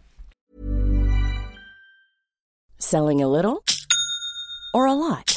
[2.79, 3.59] Selling a little
[4.73, 5.36] or a lot?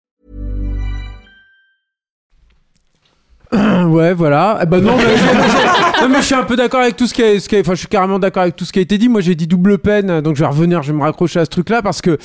[3.87, 4.59] ouais, voilà.
[4.61, 7.21] Eh ben non, mais, non, mais je suis un peu d'accord avec tout ce qui
[7.21, 9.09] a- enfin, je suis carrément d'accord avec tout ce qui a été dit.
[9.09, 11.49] Moi, j'ai dit double peine, donc je vais revenir, je vais me raccrocher à ce
[11.49, 12.17] truc-là parce que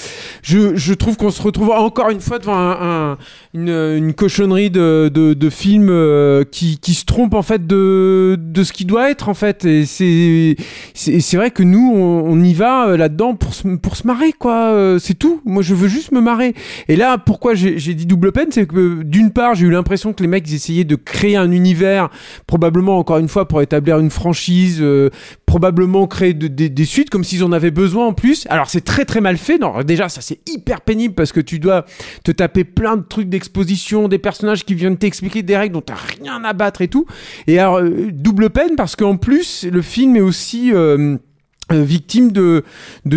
[0.42, 3.18] je, je trouve qu'on se retrouve encore une fois devant un, un-
[3.54, 8.36] une, une cochonnerie de, de, de film euh, qui, qui se trompe en fait de,
[8.38, 9.64] de ce qui doit être en fait.
[9.64, 10.54] Et c'est,
[10.94, 14.32] c'est, c'est vrai que nous, on, y va euh, là-dedans pour se, pour se marrer,
[14.32, 14.66] quoi.
[14.72, 15.40] Euh, C'est tout.
[15.44, 16.54] Moi, je veux juste me marrer.
[16.86, 20.12] Et là, pourquoi j'ai j'ai dit double peine, c'est que d'une part, j'ai eu l'impression
[20.12, 22.10] que les mecs ils essayaient de créer un univers,
[22.46, 25.10] probablement encore une fois pour établir une franchise, euh,
[25.46, 28.46] probablement créer de- des- suites comme s'ils en avaient besoin en plus.
[28.50, 29.58] Alors c'est très très mal fait.
[29.58, 31.84] Non, déjà ça c'est hyper pénible parce que tu dois
[32.24, 35.94] te taper plein de trucs d'exposition, des personnages qui viennent t'expliquer des règles dont t'as
[35.94, 37.06] rien à battre et tout.
[37.46, 41.16] Et alors euh, double peine parce qu'en plus le film est aussi euh,
[41.70, 42.62] victime de,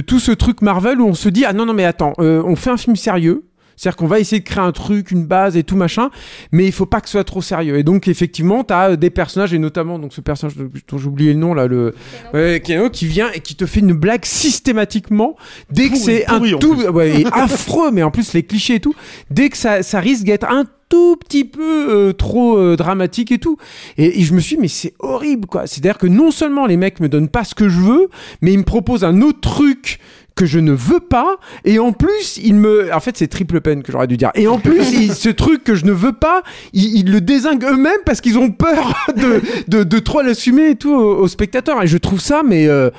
[0.07, 2.71] tout ce truc Marvel où on se dit ah non non mais attends on fait
[2.71, 3.43] un film sérieux
[3.79, 6.09] c'est-à-dire qu'on va essayer de créer un truc, une base et tout machin,
[6.51, 7.77] mais il faut pas que ce soit trop sérieux.
[7.77, 11.31] Et donc effectivement, tu as des personnages et notamment donc ce personnage dont j'ai oublié
[11.31, 11.95] le nom là, le
[12.33, 12.61] ouais,
[12.91, 15.37] qui vient et qui te fait une blague systématiquement
[15.71, 18.95] dès que c'est un tout ouais, et affreux, mais en plus les clichés et tout,
[19.31, 23.37] dès que ça, ça risque d'être un tout petit peu euh, trop euh, dramatique et
[23.37, 23.55] tout.
[23.97, 25.67] Et, et je me suis dit, mais c'est horrible, quoi.
[25.67, 28.09] C'est-à-dire que non seulement les mecs me donnent pas ce que je veux,
[28.41, 29.99] mais ils me proposent un autre truc
[30.39, 33.83] que je ne veux pas et en plus ils me en fait c'est triple peine
[33.83, 34.31] que j'aurais dû dire.
[34.35, 37.65] Et en plus ils- ce truc que je ne veux pas ils, ils le désinguent
[37.65, 41.83] eux-mêmes parce qu'ils ont peur de, de, de trop l'assumer et tout aux, aux spectateurs
[41.83, 42.89] et je trouve ça mais euh,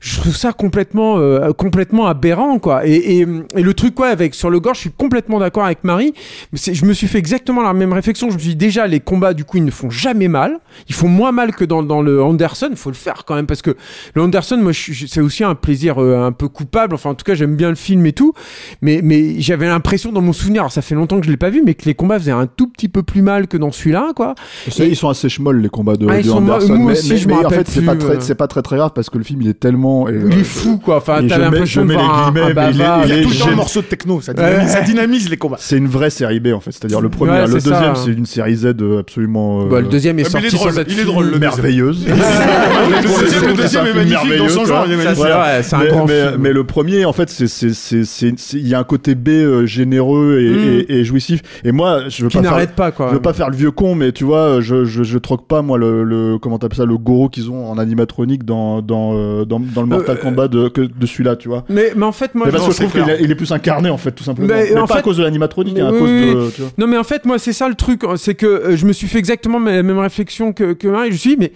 [0.00, 2.86] je trouve ça complètement euh, complètement aberrant quoi.
[2.86, 5.84] Et, et, et le truc quoi avec sur le gore je suis complètement d'accord avec
[5.84, 6.14] Marie.
[6.52, 8.28] Mais je me suis fait exactement la même réflexion.
[8.30, 10.58] Je me suis dit déjà les combats du coup ils ne font jamais mal.
[10.88, 12.68] Ils font moins mal que dans, dans le Anderson.
[12.70, 13.76] Il faut le faire quand même parce que
[14.14, 16.94] le Anderson moi c'est aussi un plaisir euh, un peu coupable.
[16.94, 18.32] Enfin en tout cas j'aime bien le film et tout.
[18.82, 21.50] Mais mais j'avais l'impression dans mon souvenir alors ça fait longtemps que je l'ai pas
[21.50, 24.12] vu mais que les combats faisaient un tout petit peu plus mal que dans celui-là
[24.14, 24.34] quoi.
[24.68, 27.10] Sais, ils sont assez schmolles les combats de, Ah, de Anderson, mo- moi mais, aussi,
[27.10, 28.20] mais- je me mais en fait c'est pas très euh.
[28.20, 30.08] c'est pas très très grave parce que le film il est tellement vraiment.
[30.08, 30.96] Et, Il euh, est fou, quoi.
[30.96, 33.00] Enfin, t'as l'impression de mets les voir un- guillemets, un mais il est- bavard.
[33.06, 34.66] Il y a tout le temps un morceau de techno, ça dynamise, Ouais.
[34.68, 35.56] ça dynamise les combats.
[35.60, 38.26] C'est une vraie série B en fait, c'est-à-dire le premier, Ouais, le deuxième c'est une
[38.26, 40.92] série Z euh, absolument euh, Bah, le deuxième est Ah, sorti drôle, sans être il
[40.92, 41.04] est fini.
[41.12, 41.40] drôle, le deuxième.
[41.50, 42.06] merveilleuse.
[42.08, 46.06] Le deuxième- est magnifique dans son genre, c'est un mais, grand
[46.38, 49.14] mais, le premier, en fait, c'est c'est c'est c'est c'est- il y a un côté
[49.14, 50.84] B euh, généreux et, Mm.
[50.88, 51.40] et, jouissif.
[51.64, 53.08] Et moi, je veux pas faire, n'arrête pas, quoi.
[53.10, 55.62] je veux pas faire le vieux con, mais tu vois, je je, je troque pas
[55.62, 59.44] moi le, comment t'appelles ça, le Goro qu'ils ont en animatronique dans dans euh,
[59.86, 61.64] dans, le Mortal Euh, Kombat de que de celui-là, tu vois.
[61.68, 63.34] Mais, mais en fait, moi, Mais parce je- que je trouve qu'il est, il est
[63.34, 64.48] plus incarné en fait, tout simplement.
[64.48, 66.40] Mais, Mais, en pas fait- à cause de l'animatronique, Mais hein, à oui, cause de.
[66.46, 66.52] oui.
[66.54, 66.70] Tu vois.
[66.78, 68.02] Non, mais en fait, moi, c'est ça le truc.
[68.16, 71.08] C'est que euh, je me suis fait exactement la même réflexion que, que Marie.
[71.08, 71.52] Je me suis dit, mais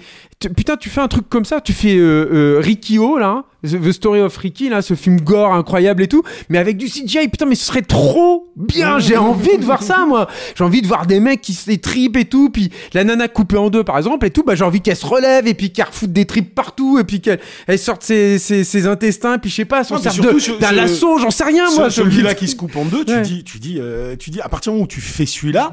[0.49, 1.61] putain, tu fais un truc comme ça.
[1.61, 3.29] Tu fais euh, euh, Rikio, là.
[3.29, 6.25] hein, The Story of Ricky, là, ce film gore incroyable et tout.
[6.49, 8.99] Mais avec du CGI, putain, mais ce serait trop bien.
[8.99, 10.27] J'ai envie de voir ça, moi.
[10.57, 12.51] J'ai envie de voir des mecs qui se les tripent et tout.
[12.51, 14.43] Puis la nana coupée en deux, par exemple, et tout.
[14.43, 16.99] Bah, j'ai envie qu'elle se relève et puis qu'elle refoute des tripes partout.
[16.99, 19.39] Et puis qu'elle elle sorte ses, ses, ses intestins.
[19.39, 21.45] Puis je sais pas, s'en Non, mais sert surtout de- ce- d'un lasso, j'en sais
[21.45, 21.89] rien, moi.
[21.89, 23.23] Celui-là qui se coupe en deux, tu Ouais.
[23.23, 25.73] dis, tu dis, euh, tu dis, à partir du moment où tu fais celui-là,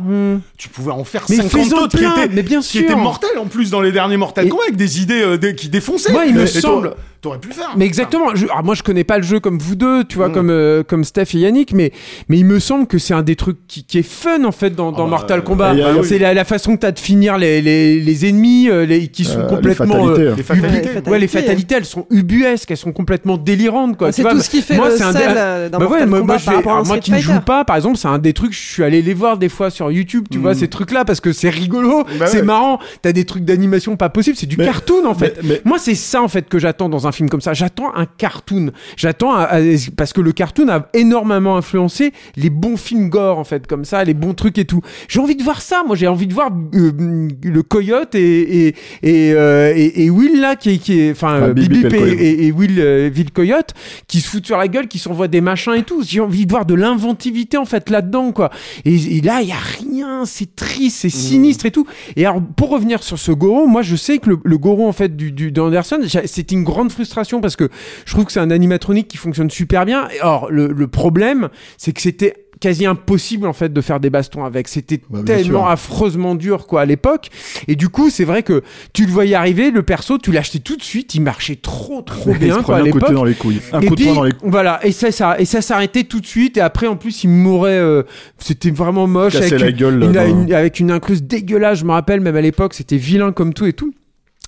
[0.59, 2.81] tu pouvais en faire Mais 50 fais-en autres qui étaient, mais bien qui sûr.
[2.81, 5.69] étaient mortels en plus dans les derniers Mortal Et- Avec des idées euh, des- qui
[5.69, 6.11] défonçaient.
[6.11, 7.73] Moi, il me Et toi, semble- T'aurais pu le faire.
[7.75, 8.33] Mais exactement.
[8.33, 10.33] Je, alors moi, je connais pas le jeu comme vous deux, tu vois, Mm.
[10.33, 11.91] comme euh, comme Steph et Yannick, mais
[12.29, 14.69] mais il me semble que c'est un des trucs qui, qui est fun en fait
[14.69, 15.73] dans, dans bah, Mortal euh, Kombat.
[15.73, 16.07] bah oui.
[16.07, 19.25] c'est la, la façon que t'as de finir les, les, les ennemis, euh, les, qui
[19.25, 20.35] sont Euh, les complètement fatalités, euh, hein.
[20.37, 20.89] Les fatalités.
[20.99, 24.11] ubu- Ouais, les fatalités, elles sont ubuesques, elles sont complètement délirantes, quoi.
[24.11, 26.09] C'est tout ce qui fait moi, le c'est un sel euh, dans bah ouais, Mortal
[26.09, 28.17] moi, Kombat moi, je par un moi qui ne joue pas, par exemple, c'est un
[28.19, 30.55] des trucs, je suis allé les voir des fois sur YouTube, tu vois, Mm.
[30.55, 34.37] ces trucs-là, parce que c'est rigolo, Bah c'est marrant, t'as des trucs d'animation pas possible,
[34.37, 35.39] c'est du cartoon en fait.
[35.65, 37.53] Moi, c'est ça en fait que j'attends dans un film comme ça.
[37.53, 38.71] J'attends un cartoon.
[38.97, 43.43] J'attends un- un- parce que le cartoon a énormément influencé les bons films gore en
[43.43, 44.81] fait, comme ça, les bons trucs et tout.
[45.07, 45.83] J'ai envie de voir ça.
[45.85, 50.39] Moi, j'ai envie de voir euh, le coyote et et et, euh, et- et Will
[50.39, 53.73] là qui est qui enfin Ah, euh, Bip et Will euh, Will Coyote
[54.07, 56.03] qui se foutent sur la gueule, qui s'envoient des machins et tout.
[56.05, 58.49] J'ai envie de voir de l'inventivité en fait là-dedans quoi.
[58.85, 60.25] Et, là, il y a rien.
[60.25, 61.85] C'est triste, c'est sinistre et tout.
[62.15, 64.91] Et alors, pour revenir sur ce Goro, moi, je sais que le, le Goro, en
[64.91, 67.69] fait, du, du d'Anderson, c'était une grande frustration parce que
[68.05, 70.07] je trouve que c'est un animatronique qui fonctionne super bien.
[70.21, 74.43] Or, le, le problème, c'est que c'était quasi impossible en fait de faire des bastons
[74.43, 75.69] avec c'était Bah, bien tellement sûr.
[75.69, 77.29] affreusement dur quoi à l'époque
[77.69, 80.75] et du coup c'est vrai que tu le voyais arriver le perso tu l'achetais tout
[80.75, 83.61] de suite il marchait trop trop Il se bien quoi à l'époque dans les couilles.
[83.71, 86.19] Un et coup de puis, dans les voilà, et ça, ça, et ça s'arrêtait tout
[86.19, 86.57] de suite.
[86.57, 87.77] Et après, en plus, il mourait.
[87.79, 88.03] euh,
[88.39, 89.35] c'était vraiment moche.
[89.35, 91.79] Avec, la une- gueule, une- là, une- avec une incruste dégueulasse.
[91.79, 93.93] Je me rappelle, même à l'époque, c'était vilain comme tout et tout.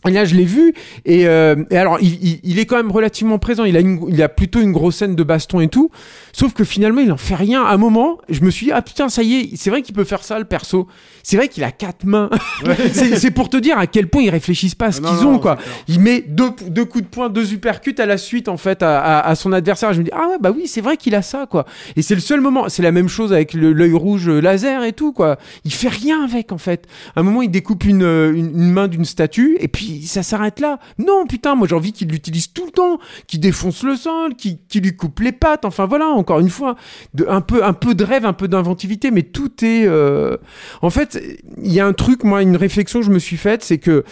[0.07, 0.73] Et là, je l'ai vu.
[1.05, 3.65] Et, euh, et alors, il, il, il est quand même relativement présent.
[3.65, 5.91] Il a, une, il a plutôt une grosse scène de baston et tout.
[6.33, 7.63] Sauf que finalement, il en fait rien.
[7.63, 9.93] À un moment, je me suis dit, ah putain, ça y est, c'est vrai qu'il
[9.93, 10.87] peut faire ça, le perso.
[11.23, 12.29] C'est vrai qu'il a quatre mains.
[12.93, 15.27] c'est c'est pour te dire à quel point ils réfléchissent pas à ce Non, qu'ils
[15.27, 15.57] ont, quoi.
[15.87, 18.99] Il met deux, deux coups de poing, deux uppercuts à la suite, en fait, à,
[18.99, 19.93] à- à son adversaire.
[19.93, 21.65] Je me dis, ah ouais, bah oui, c'est vrai qu'il a ça, quoi.
[21.95, 22.69] Et c'est le seul moment.
[22.69, 25.37] C'est la même chose avec l'œil rouge euh, laser et tout, quoi.
[25.63, 26.87] Il fait rien avec, en fait.
[27.15, 30.23] À un moment, il découpe une, euh, une, une main d'une statue et puis ça
[30.23, 30.79] s'arrête là.
[30.97, 34.81] Non, putain, moi j'ai envie qu'il l'utilise tout le temps, qu'il défonce le sol, qu'il
[34.81, 35.65] lui coupe les pattes.
[35.65, 36.75] Enfin voilà, encore une fois,
[37.13, 39.85] de, un peu, un peu de rêve, un peu d'inventivité, mais tout est.
[39.85, 40.37] euh,
[40.81, 41.21] En fait,
[41.61, 44.03] il y a un truc, moi, une réflexion que je me suis faite, c'est que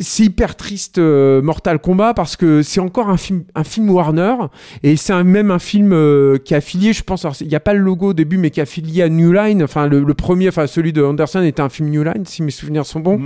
[0.00, 4.34] c'est hyper triste euh, Mortal Kombat parce que c'est encore un film un film Warner
[4.82, 7.74] et c'est même un film euh, qui est affilié je pense il n'y a pas
[7.74, 9.62] le logo au début mais qui est affilié à New Line.
[9.62, 12.50] Enfin le, le premier enfin celui de Anderson était un film New Line si mes
[12.50, 13.20] souvenirs sont bons.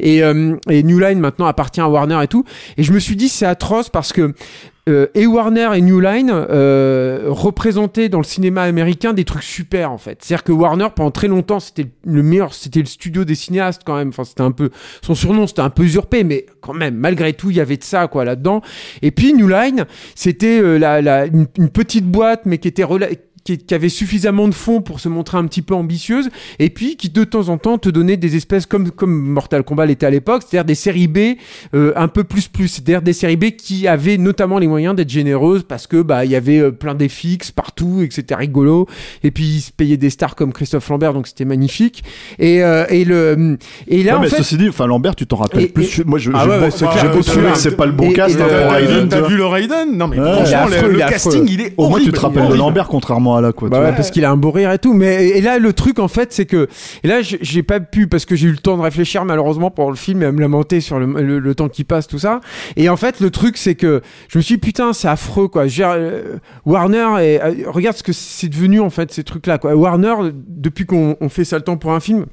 [0.00, 2.44] Et, euh, et New Line maintenant appartient à Warner et tout.
[2.76, 4.34] Et je me suis dit c'est atroce parce que
[4.88, 9.92] euh, et Warner et New Line euh, représentaient dans le cinéma américain des trucs super
[9.92, 10.18] en fait.
[10.22, 13.96] C'est-à-dire que Warner pendant très longtemps c'était le meilleur, c'était le studio des cinéastes quand
[13.96, 14.08] même.
[14.08, 14.70] Enfin c'était un peu
[15.02, 17.84] son surnom c'était un peu usurpé, mais quand même malgré tout il y avait de
[17.84, 18.60] ça quoi là-dedans.
[19.02, 22.82] Et puis New Line c'était euh, la, la- une, une petite boîte mais qui était
[23.44, 26.28] qui, qui avait suffisamment de fonds pour se montrer un petit peu ambitieuse
[26.58, 29.86] et puis qui de temps en temps te donnait des espèces comme comme Mortal Kombat
[29.86, 31.18] l'était à l'époque, c'est-à-dire des séries B
[31.74, 35.10] euh, un peu plus plus, c'est-à-dire des séries B qui avaient notamment les moyens d'être
[35.10, 38.86] généreuses parce que bah il y avait euh, plein d'FX partout et que c'était rigolo
[39.22, 42.04] et puis ils se payaient des stars comme Christophe Lambert donc c'était magnifique
[42.38, 45.26] et euh, et le et là Ouais, en mais fait ceci dit, enfin Lambert, tu
[45.26, 45.98] t'en rappelles Et- plus.
[46.00, 48.12] et- Moi, je, Ah j'ai ouais, beau- ouais, c'est que c'est pas le bon et-
[48.12, 49.28] cast et hein, T'as vu- Raiden, tu T'as vois.
[49.28, 49.96] vu le Raiden?
[49.96, 52.12] Non mais franchement, affreux, le, casting il est Au moins, tu horrible.
[52.16, 52.58] te rappelles de Horrible.
[52.58, 53.68] Lambert, contrairement là, quoi.
[53.68, 54.92] Bah ouais, parce qu'il a un beau rire et tout.
[54.94, 56.68] Mais et là, le truc en fait, c'est que
[57.02, 59.88] et là, j'ai- pas pu parce que j'ai eu le temps de réfléchir malheureusement pour
[59.90, 62.40] le film et à me lamenter sur le, le- le temps qui passe, tout ça.
[62.76, 65.66] Et en fait, le truc, c'est que je me suis dit, putain, c'est affreux quoi.
[65.66, 69.74] Dire, euh, Warner et euh, regarde ce que c'est devenu en fait ces trucs-là quoi.
[69.74, 70.14] Warner,
[70.48, 72.26] depuis qu'on on fait ça le temps pour un film.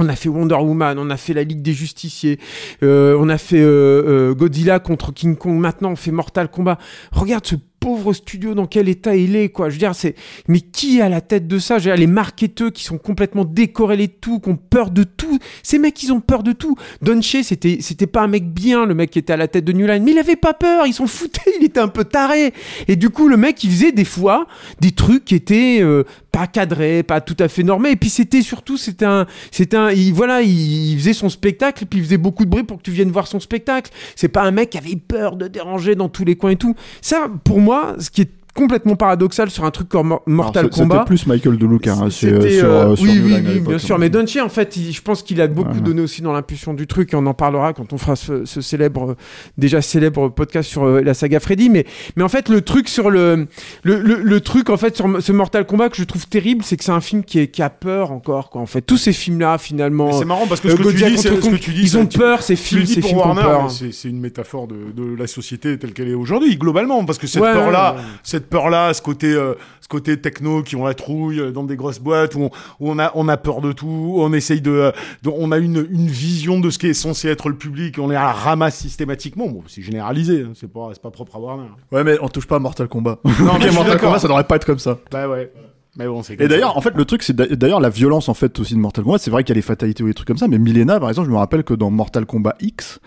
[0.00, 2.38] On a fait Wonder Woman, on a fait la Ligue des Justiciers,
[2.84, 5.58] euh, on a fait euh, euh, Godzilla contre King Kong.
[5.58, 6.78] Maintenant, on fait Mortal Kombat.
[7.10, 9.68] Regarde ce pauvre studio dans quel état il est, quoi.
[9.68, 10.14] Je veux dire, c'est.
[10.46, 11.78] Mais qui est à la tête de ça?
[11.78, 15.04] Je veux dire, les marketeurs qui sont complètement décorrélés de tout, qui ont peur de
[15.04, 15.38] tout.
[15.62, 16.76] Ces mecs, ils ont peur de tout.
[17.02, 19.64] Don Che, c'était, c'était pas un mec bien, le mec qui était à la tête
[19.64, 20.02] de New Line.
[20.02, 22.52] Mais il avait pas peur, ils s'en foutaient, il était un peu taré.
[22.88, 24.46] Et du coup, le mec, il faisait des fois
[24.80, 27.90] des trucs qui étaient euh, pas cadrés, pas tout à fait normés.
[27.90, 31.86] Et puis c'était surtout, c'était un, c'était un, il, voilà, il, il faisait son spectacle,
[31.86, 33.90] puis il faisait beaucoup de bruit pour que tu viennes voir son spectacle.
[34.16, 36.74] C'est pas un mec qui avait peur de déranger dans tous les coins et tout.
[37.00, 37.67] Ça, pour moi,
[37.98, 40.94] ce qui est complètement paradoxal sur un truc comme Mor- Mortal Alors, c'est- Kombat.
[40.96, 43.78] C'était plus Michael DeLuca hein, euh, C'était, sur, euh, euh, sur oui, oui, bien hein.
[43.78, 43.98] sûr.
[43.98, 45.80] Mais Donchi, en fait, il- je pense qu'il a beaucoup Ouais.
[45.80, 48.60] donné aussi dans l'impulsion du truc et on en parlera quand on fera ce, ce
[48.60, 49.16] célèbre,
[49.56, 51.70] déjà célèbre podcast sur euh, la saga Freddy.
[51.70, 53.46] Mais, mais en fait, le truc sur le,
[53.84, 56.76] le, le, le truc en fait sur ce Mortal Kombat que je trouve terrible, c'est
[56.76, 58.50] que c'est un film qui, est, qui a peur encore.
[58.50, 58.60] Quoi.
[58.60, 60.12] En fait, tous ces films-là, finalement.
[60.18, 62.06] C'est marrant parce que euh, ce que, tu dis, ce que tu dis, ils ont
[62.06, 63.70] peur, ces films, ces films ont peur.
[63.70, 67.42] C'est une métaphore de, de la société telle qu'elle est aujourd'hui, globalement, parce que cette
[67.42, 68.04] Ouais, peur-là, ouais, ouais.
[68.48, 71.76] Cette peur-là, ce côté, euh, ce côté techno qui ont la trouille euh, dans des
[71.76, 74.60] grosses boîtes où on, où on a, on a peur de tout, où on essaye
[74.62, 77.54] de, euh, de- on a une, une vision de ce qui est censé être le
[77.56, 79.46] public, et on les ramasse systématiquement.
[79.48, 81.68] Bon, c'est généralisé, hein, c'est pas, c'est pas propre à Warner.
[81.92, 83.18] Ouais, mais on touche pas à Mortal Kombat.
[83.24, 83.98] Non, mais Mortal.
[84.00, 84.98] Kombat, ça devrait pas être comme ça.
[85.10, 85.52] Bah ouais.
[85.96, 86.40] Mais bon, c'est.
[86.40, 88.78] Et d'ailleurs, en fait, le truc, c'est d'a- d'ailleurs la violence en fait aussi de
[88.78, 89.18] Mortal Kombat.
[89.18, 91.08] C'est vrai qu'il y a les fatalités ou des trucs comme ça, mais Milena, par
[91.08, 93.00] exemple, je me rappelle que dans Mortal Kombat X,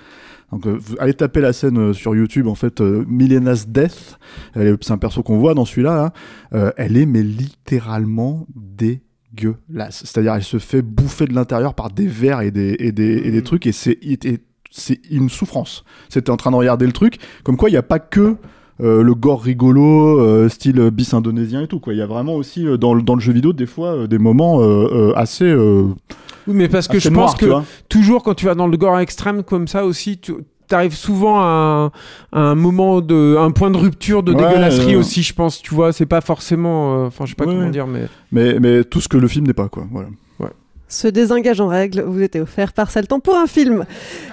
[0.52, 4.18] donc euh, allez taper la scène euh, sur YouTube, en fait, euh, Milena's Death,
[4.56, 6.12] elle est- c'est un perso qu'on voit dans celui-là, hein,
[6.54, 10.04] euh, elle est mais littéralement dégueulasse.
[10.06, 13.32] C'est-à-dire, elle se fait bouffer de l'intérieur par des vers et des et des, et
[13.32, 13.98] des trucs, et c'est
[14.74, 15.84] c'est une souffrance.
[16.10, 18.38] C'était en train de regarder le truc, comme quoi il n'y a pas que
[18.82, 21.80] euh, le gore rigolo, euh, style bis indonésien et tout.
[21.80, 21.94] Quoi.
[21.94, 24.08] Il y a vraiment aussi euh, dans, le, dans le jeu vidéo des fois euh,
[24.08, 25.46] des moments euh, euh, assez.
[26.48, 27.48] Euh, Oui, mais parce que assez je pense que
[27.90, 30.34] toujours quand tu vas dans le gore extrême comme ça aussi, tu
[30.72, 31.86] arrives souvent à un,
[32.32, 35.62] à un moment de, un point de rupture de Ouais, dégueulasserie euh, aussi, je pense.
[35.62, 38.08] Tu vois, c'est pas forcément, euh, enfin, je sais pas Ouais, comment dire, mais.
[38.32, 39.86] Mais, mais tout ce que le film n'est pas, quoi.
[39.92, 40.10] Voilà.
[40.88, 43.86] Ce désengage en règle vous était offert par Saltan pour un film.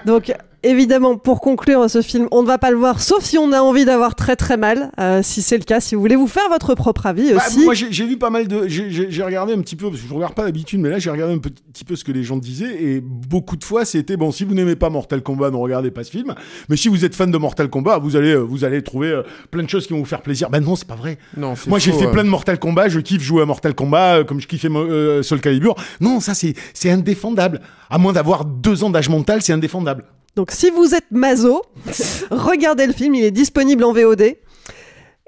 [0.06, 3.52] Donc, évidemment, pour conclure ce film, on ne va pas le voir, sauf si on
[3.52, 4.90] a envie d'avoir très très mal.
[5.00, 7.64] Euh, si c'est le cas, si vous voulez vous faire votre propre avis Bah, aussi.
[7.64, 8.66] moi, j'ai j'ai vu pas mal de.
[8.68, 10.98] J'ai j'ai- j'ai regardé un petit peu, parce que je regarde pas d'habitude, mais là,
[10.98, 14.16] j'ai regardé un petit peu ce que les gens disaient, et beaucoup de fois, c'était
[14.16, 16.34] bon, si vous n'aimez pas Mortal Kombat, ne regardez pas ce film.
[16.68, 19.22] Mais si vous êtes fan de Mortal Kombat, vous allez, euh, vous allez trouver euh,
[19.50, 20.50] plein de choses qui vont vous faire plaisir.
[20.50, 21.18] Ben non, c'est pas vrai.
[21.36, 22.12] Non, c'est Moi, j'ai fait ouais.
[22.12, 25.22] plein de Mortal Kombat, je kiffe jouer à Mortal Kombat, euh, comme je kiffais euh,
[25.22, 25.74] Soul Calibur.
[26.00, 27.60] Non, ça, c'est c'est indéfendable.
[27.90, 30.04] À moins d'avoir deux ans d'âge mental, c'est indéfendable.
[30.38, 31.62] Donc, si vous êtes maso,
[32.30, 34.36] regardez le film, il est disponible en VOD.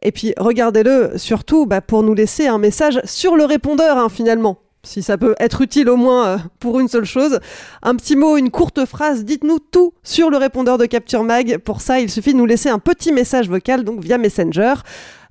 [0.02, 4.58] Et puis, regardez-le surtout bah, pour nous laisser un message sur le répondeur, hein, finalement.
[4.84, 7.40] Si ça peut être utile au moins euh, pour une seule chose.
[7.82, 11.58] Un petit mot, une courte phrase, dites-nous tout sur le répondeur de Capture Mag.
[11.58, 14.74] Pour ça, il suffit de nous laisser un petit message vocal, donc via Messenger.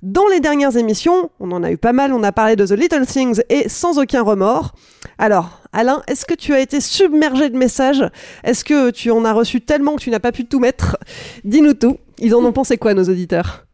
[0.02, 2.70] Dans les dernières émissions, on en a eu pas mal, on a parlé de The
[2.70, 4.72] Little Things et sans aucun remords.
[5.18, 8.08] Alors, Alain, est-ce que tu as été submergé de messages?
[8.42, 10.96] Est-ce que tu en as reçu tellement que tu n'as pas pu tout mettre?
[11.44, 11.98] Dis-nous tout.
[12.18, 13.66] Ils en ont pensé quoi, nos auditeurs?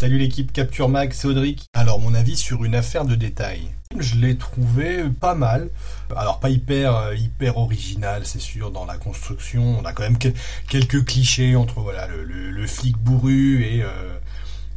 [0.00, 1.66] Salut l'équipe Capture Mag, c'est Audric.
[1.74, 3.62] Alors mon avis sur une affaire de détail.
[3.98, 5.70] Je l'ai trouvé pas mal.
[6.14, 9.76] Alors pas hyper euh, hyper original, c'est sûr dans la construction.
[9.76, 10.28] On a quand même que-
[10.68, 14.16] quelques clichés entre voilà le, le- flic bourru et euh,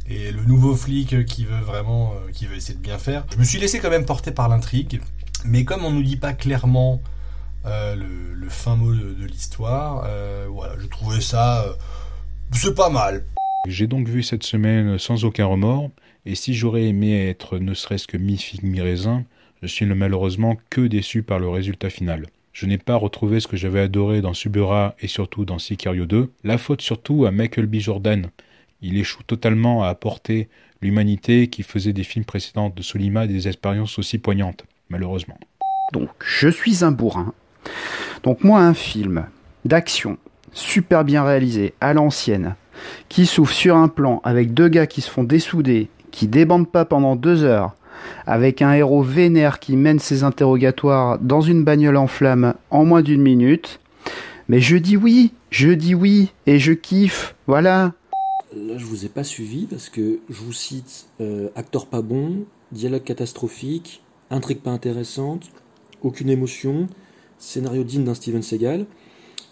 [0.08, 3.24] et le nouveau flic qui veut vraiment euh, qui veut essayer de bien faire.
[3.32, 5.00] Je me suis laissé quand même porter par l'intrigue,
[5.44, 7.00] mais comme on nous dit pas clairement
[7.64, 11.74] euh, le, fin mot de, de l'histoire, euh, voilà, je trouvais ça euh,
[12.52, 13.22] c'est pas mal.
[13.66, 15.90] J'ai donc vu cette semaine sans aucun remords,
[16.26, 19.24] et si j'aurais aimé être ne serait-ce que mi-figue mi-raisin,
[19.62, 22.26] je suis malheureusement que déçu par le résultat final.
[22.52, 26.32] Je n'ai pas retrouvé ce que j'avais adoré dans Subura et surtout dans Sicario 2,
[26.42, 27.76] la faute surtout à Michael B.
[27.76, 28.30] Jordan.
[28.82, 30.48] Il échoue totalement à apporter
[30.80, 35.38] l'humanité qui faisait des films précédents de Solima des expériences aussi poignantes, malheureusement.
[35.92, 37.32] Donc, je suis un bourrin.
[38.24, 39.26] Donc, moi, un film
[39.64, 40.18] d'action,
[40.52, 42.56] super bien réalisé, à l'ancienne,
[43.08, 46.84] qui s'ouvre sur un plan avec deux gars qui se font dessouder, qui débandent pas
[46.84, 47.74] pendant deux heures,
[48.26, 53.02] avec un héros vénère qui mène ses interrogatoires dans une bagnole en flammes en moins
[53.02, 53.80] d'une minute.
[54.48, 57.92] Mais je dis oui, je dis oui, et je kiffe, voilà.
[58.54, 62.44] Là, je vous ai pas suivi parce que je vous cite euh, acteur pas bon,
[62.70, 65.50] dialogue catastrophique, intrigue pas intéressante,
[66.02, 66.86] aucune émotion,
[67.38, 68.86] scénario digne d'un Steven Seagal.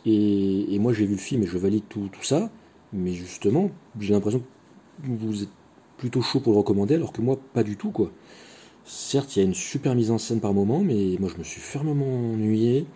[0.06, 2.50] Et, moi, j'ai vu le film et je valide tout ça.
[2.92, 5.50] Mais justement, j'ai l'impression que vous êtes
[5.96, 8.10] plutôt chaud pour le recommander alors que moi, pas du tout, quoi.
[8.84, 11.44] Certes, il y a une super mise en scène par moment, mais moi je me
[11.44, 12.86] suis fermement ennuyé.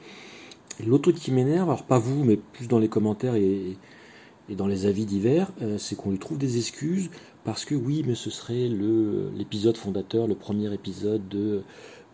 [0.85, 3.77] L'autre truc qui m'énerve, alors pas vous, mais plus dans les commentaires et,
[4.51, 7.11] dans les avis divers, euh, c'est qu'on lui trouve des excuses
[7.45, 8.69] parce que oui, mais ce serait
[9.37, 11.63] l'épisode fondateur, le premier épisode de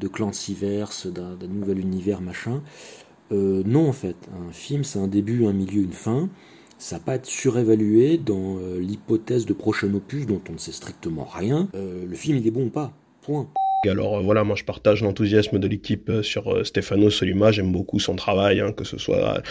[0.00, 2.62] de Clancyverse, d'un d'un nouvel univers machin.
[3.32, 4.16] Euh, non, en fait,
[4.48, 6.28] un film, c'est un début, un milieu, une fin.
[6.80, 10.72] Ça n'a pas être surévalué dans euh, l'hypothèse de prochain opus dont on ne sait
[10.72, 11.68] strictement rien.
[11.74, 12.90] Euh, le film, il est bon ou pas?
[13.20, 13.46] Point.
[13.88, 17.72] Alors euh, voilà, moi je partage l'enthousiasme de l'équipe euh, sur euh, Stefano Solima, j'aime
[17.72, 19.42] beaucoup son travail, hein, que ce soit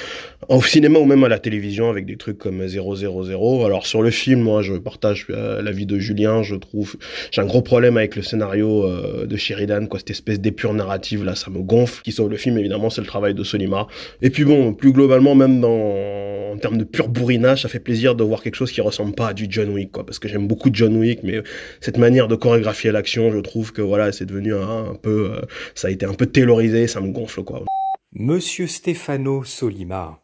[0.49, 3.65] au cinéma ou même à la télévision avec des trucs comme 000.
[3.65, 6.95] Alors sur le film, moi je partage l'avis de Julien, je trouve,
[7.32, 8.88] j'ai un gros problème avec le scénario
[9.25, 12.01] de Sheridan, quoi, cette espèce d'épure narrative là, ça me gonfle.
[12.03, 13.88] Qui sauve le film évidemment, c'est le travail de Solima.
[14.21, 18.15] Et puis bon, plus globalement même dans en termes de pur bourrinage, ça fait plaisir
[18.15, 20.47] de voir quelque chose qui ressemble pas à du John Wick, quoi, parce que j'aime
[20.47, 21.41] beaucoup John Wick, mais
[21.80, 25.41] cette manière de chorégraphier l'action, je trouve que voilà, c'est devenu un, un peu, euh,
[25.76, 27.63] ça a été un peu taylorisé, ça me gonfle quoi.
[28.11, 30.20] Monsieur Stefano Solima,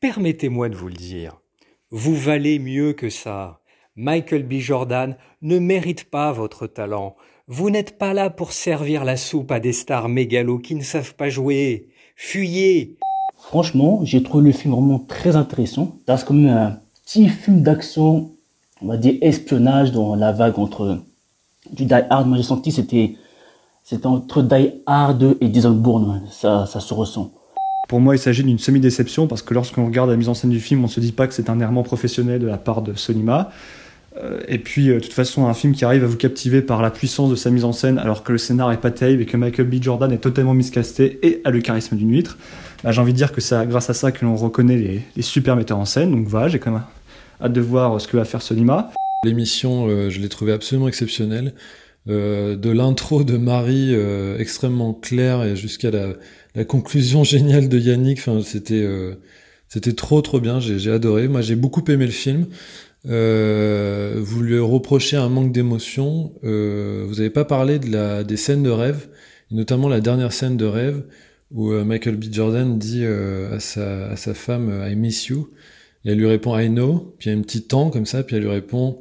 [0.00, 1.38] permettez-moi de vous le dire,
[1.90, 3.60] vous valez mieux que ça.
[3.96, 4.54] Michael B.
[4.54, 7.14] Jordan ne mérite pas votre talent.
[7.46, 11.14] Vous n'êtes pas là pour servir la soupe à des stars mégalos qui ne savent
[11.14, 11.90] pas jouer.
[12.16, 12.96] Fuyez
[13.36, 15.98] Franchement, j'ai trouvé le film vraiment très intéressant.
[16.06, 18.30] C'est comme un petit film d'action,
[18.80, 21.02] on va dire espionnage dans la vague entre
[21.70, 22.26] du Die Hard.
[22.26, 25.82] Moi, j'ai senti que c'était entre Die Hard et Jason.
[26.30, 27.30] Ça, ça se ressent.
[27.88, 30.60] Pour moi, il s'agit d'une semi-déception parce que lorsqu'on regarde la mise en scène du
[30.60, 32.94] film, on ne se dit pas que c'est un errement professionnel de la part de
[32.94, 33.50] Solima.
[34.18, 36.82] Euh, et puis, euh, de toute façon, un film qui arrive à vous captiver par
[36.82, 39.26] la puissance de sa mise en scène alors que le scénar est pas terrible et
[39.26, 39.82] que Michael B.
[39.82, 42.36] Jordan est totalement miscasté et a le charisme d'une huître,
[42.84, 45.22] bah, j'ai envie de dire que c'est grâce à ça que l'on reconnaît les, les
[45.22, 46.10] super metteurs en scène.
[46.10, 46.82] Donc voilà, j'ai quand même
[47.42, 48.90] hâte de voir ce que va faire Solima.
[49.24, 51.54] L'émission, euh, je l'ai trouvée absolument exceptionnelle.
[52.08, 56.14] Euh, de l'intro de Marie euh, extrêmement claire et jusqu'à la,
[56.56, 59.14] la conclusion géniale de Yannick, enfin c'était euh,
[59.68, 61.28] c'était trop trop bien, j'ai adoré.
[61.28, 62.46] Moi j'ai beaucoup aimé le film.
[63.08, 66.32] Euh, vous lui reprochez un manque d'émotion.
[66.42, 69.06] Euh, vous n'avez pas parlé de la des scènes de rêve,
[69.52, 71.04] notamment la dernière scène de rêve
[71.52, 72.24] où Michael B.
[72.32, 75.50] Jordan dit à sa à sa femme I miss you.
[76.04, 77.14] Et elle lui répond I know.
[77.20, 78.98] Puis il y a un petit temps comme ça, puis elle lui répond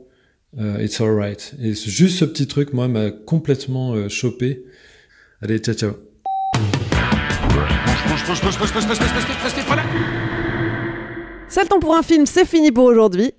[0.59, 1.53] euh, It's alright.
[1.61, 4.63] Et juste ce petit truc, moi, m'a complètement euh, chopé.
[5.41, 5.91] Allez, ciao, ciao.
[11.47, 13.33] C'est le temps pour un film, c'est fini pour aujourd'hui.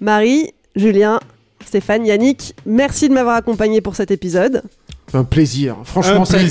[0.00, 1.20] Marie, Julien,
[1.66, 4.62] Stéphane, Yannick, merci de m'avoir accompagné pour cet épisode.
[5.12, 5.76] Un plaisir.
[5.84, 6.46] Franchement, c'est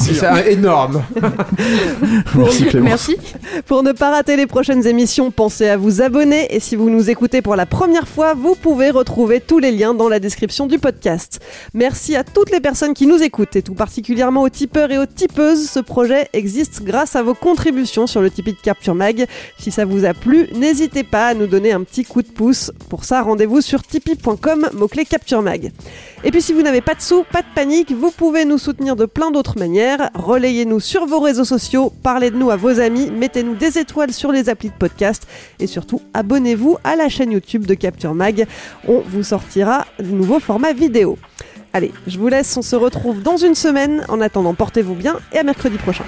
[0.51, 1.01] énorme.
[2.35, 2.89] Merci, Clémence.
[2.89, 3.17] Merci.
[3.65, 7.09] Pour ne pas rater les prochaines émissions, pensez à vous abonner et si vous nous
[7.09, 10.77] écoutez pour la première fois, vous pouvez retrouver tous les liens dans la description du
[10.77, 11.39] podcast.
[11.73, 15.05] Merci à toutes les personnes qui nous écoutent et tout particulièrement aux tipeurs et aux
[15.05, 15.69] tipeuses.
[15.69, 19.25] Ce projet existe grâce à vos contributions sur le Tipeee de Capture Mag.
[19.57, 22.71] Si ça vous a plu, n'hésitez pas à nous donner un petit coup de pouce.
[22.89, 25.71] Pour ça, rendez-vous sur tipeee.com, mot-clé Capture Mag.
[26.25, 28.95] Et puis si vous n'avez pas de sous, pas de panique, vous pouvez nous soutenir
[28.95, 30.09] de plein d'autres manières.
[30.15, 34.31] Relayez-nous sur vos réseaux sociaux, parlez de nous à vos amis, mettez-nous des étoiles sur
[34.31, 35.27] les applis de podcast
[35.59, 38.47] et surtout abonnez-vous à la chaîne YouTube de Capture Mag.
[38.87, 41.19] On vous sortira de nouveaux formats vidéo.
[41.73, 44.03] Allez, je vous laisse, on se retrouve dans une semaine.
[44.09, 46.05] En attendant, portez-vous bien et à mercredi prochain.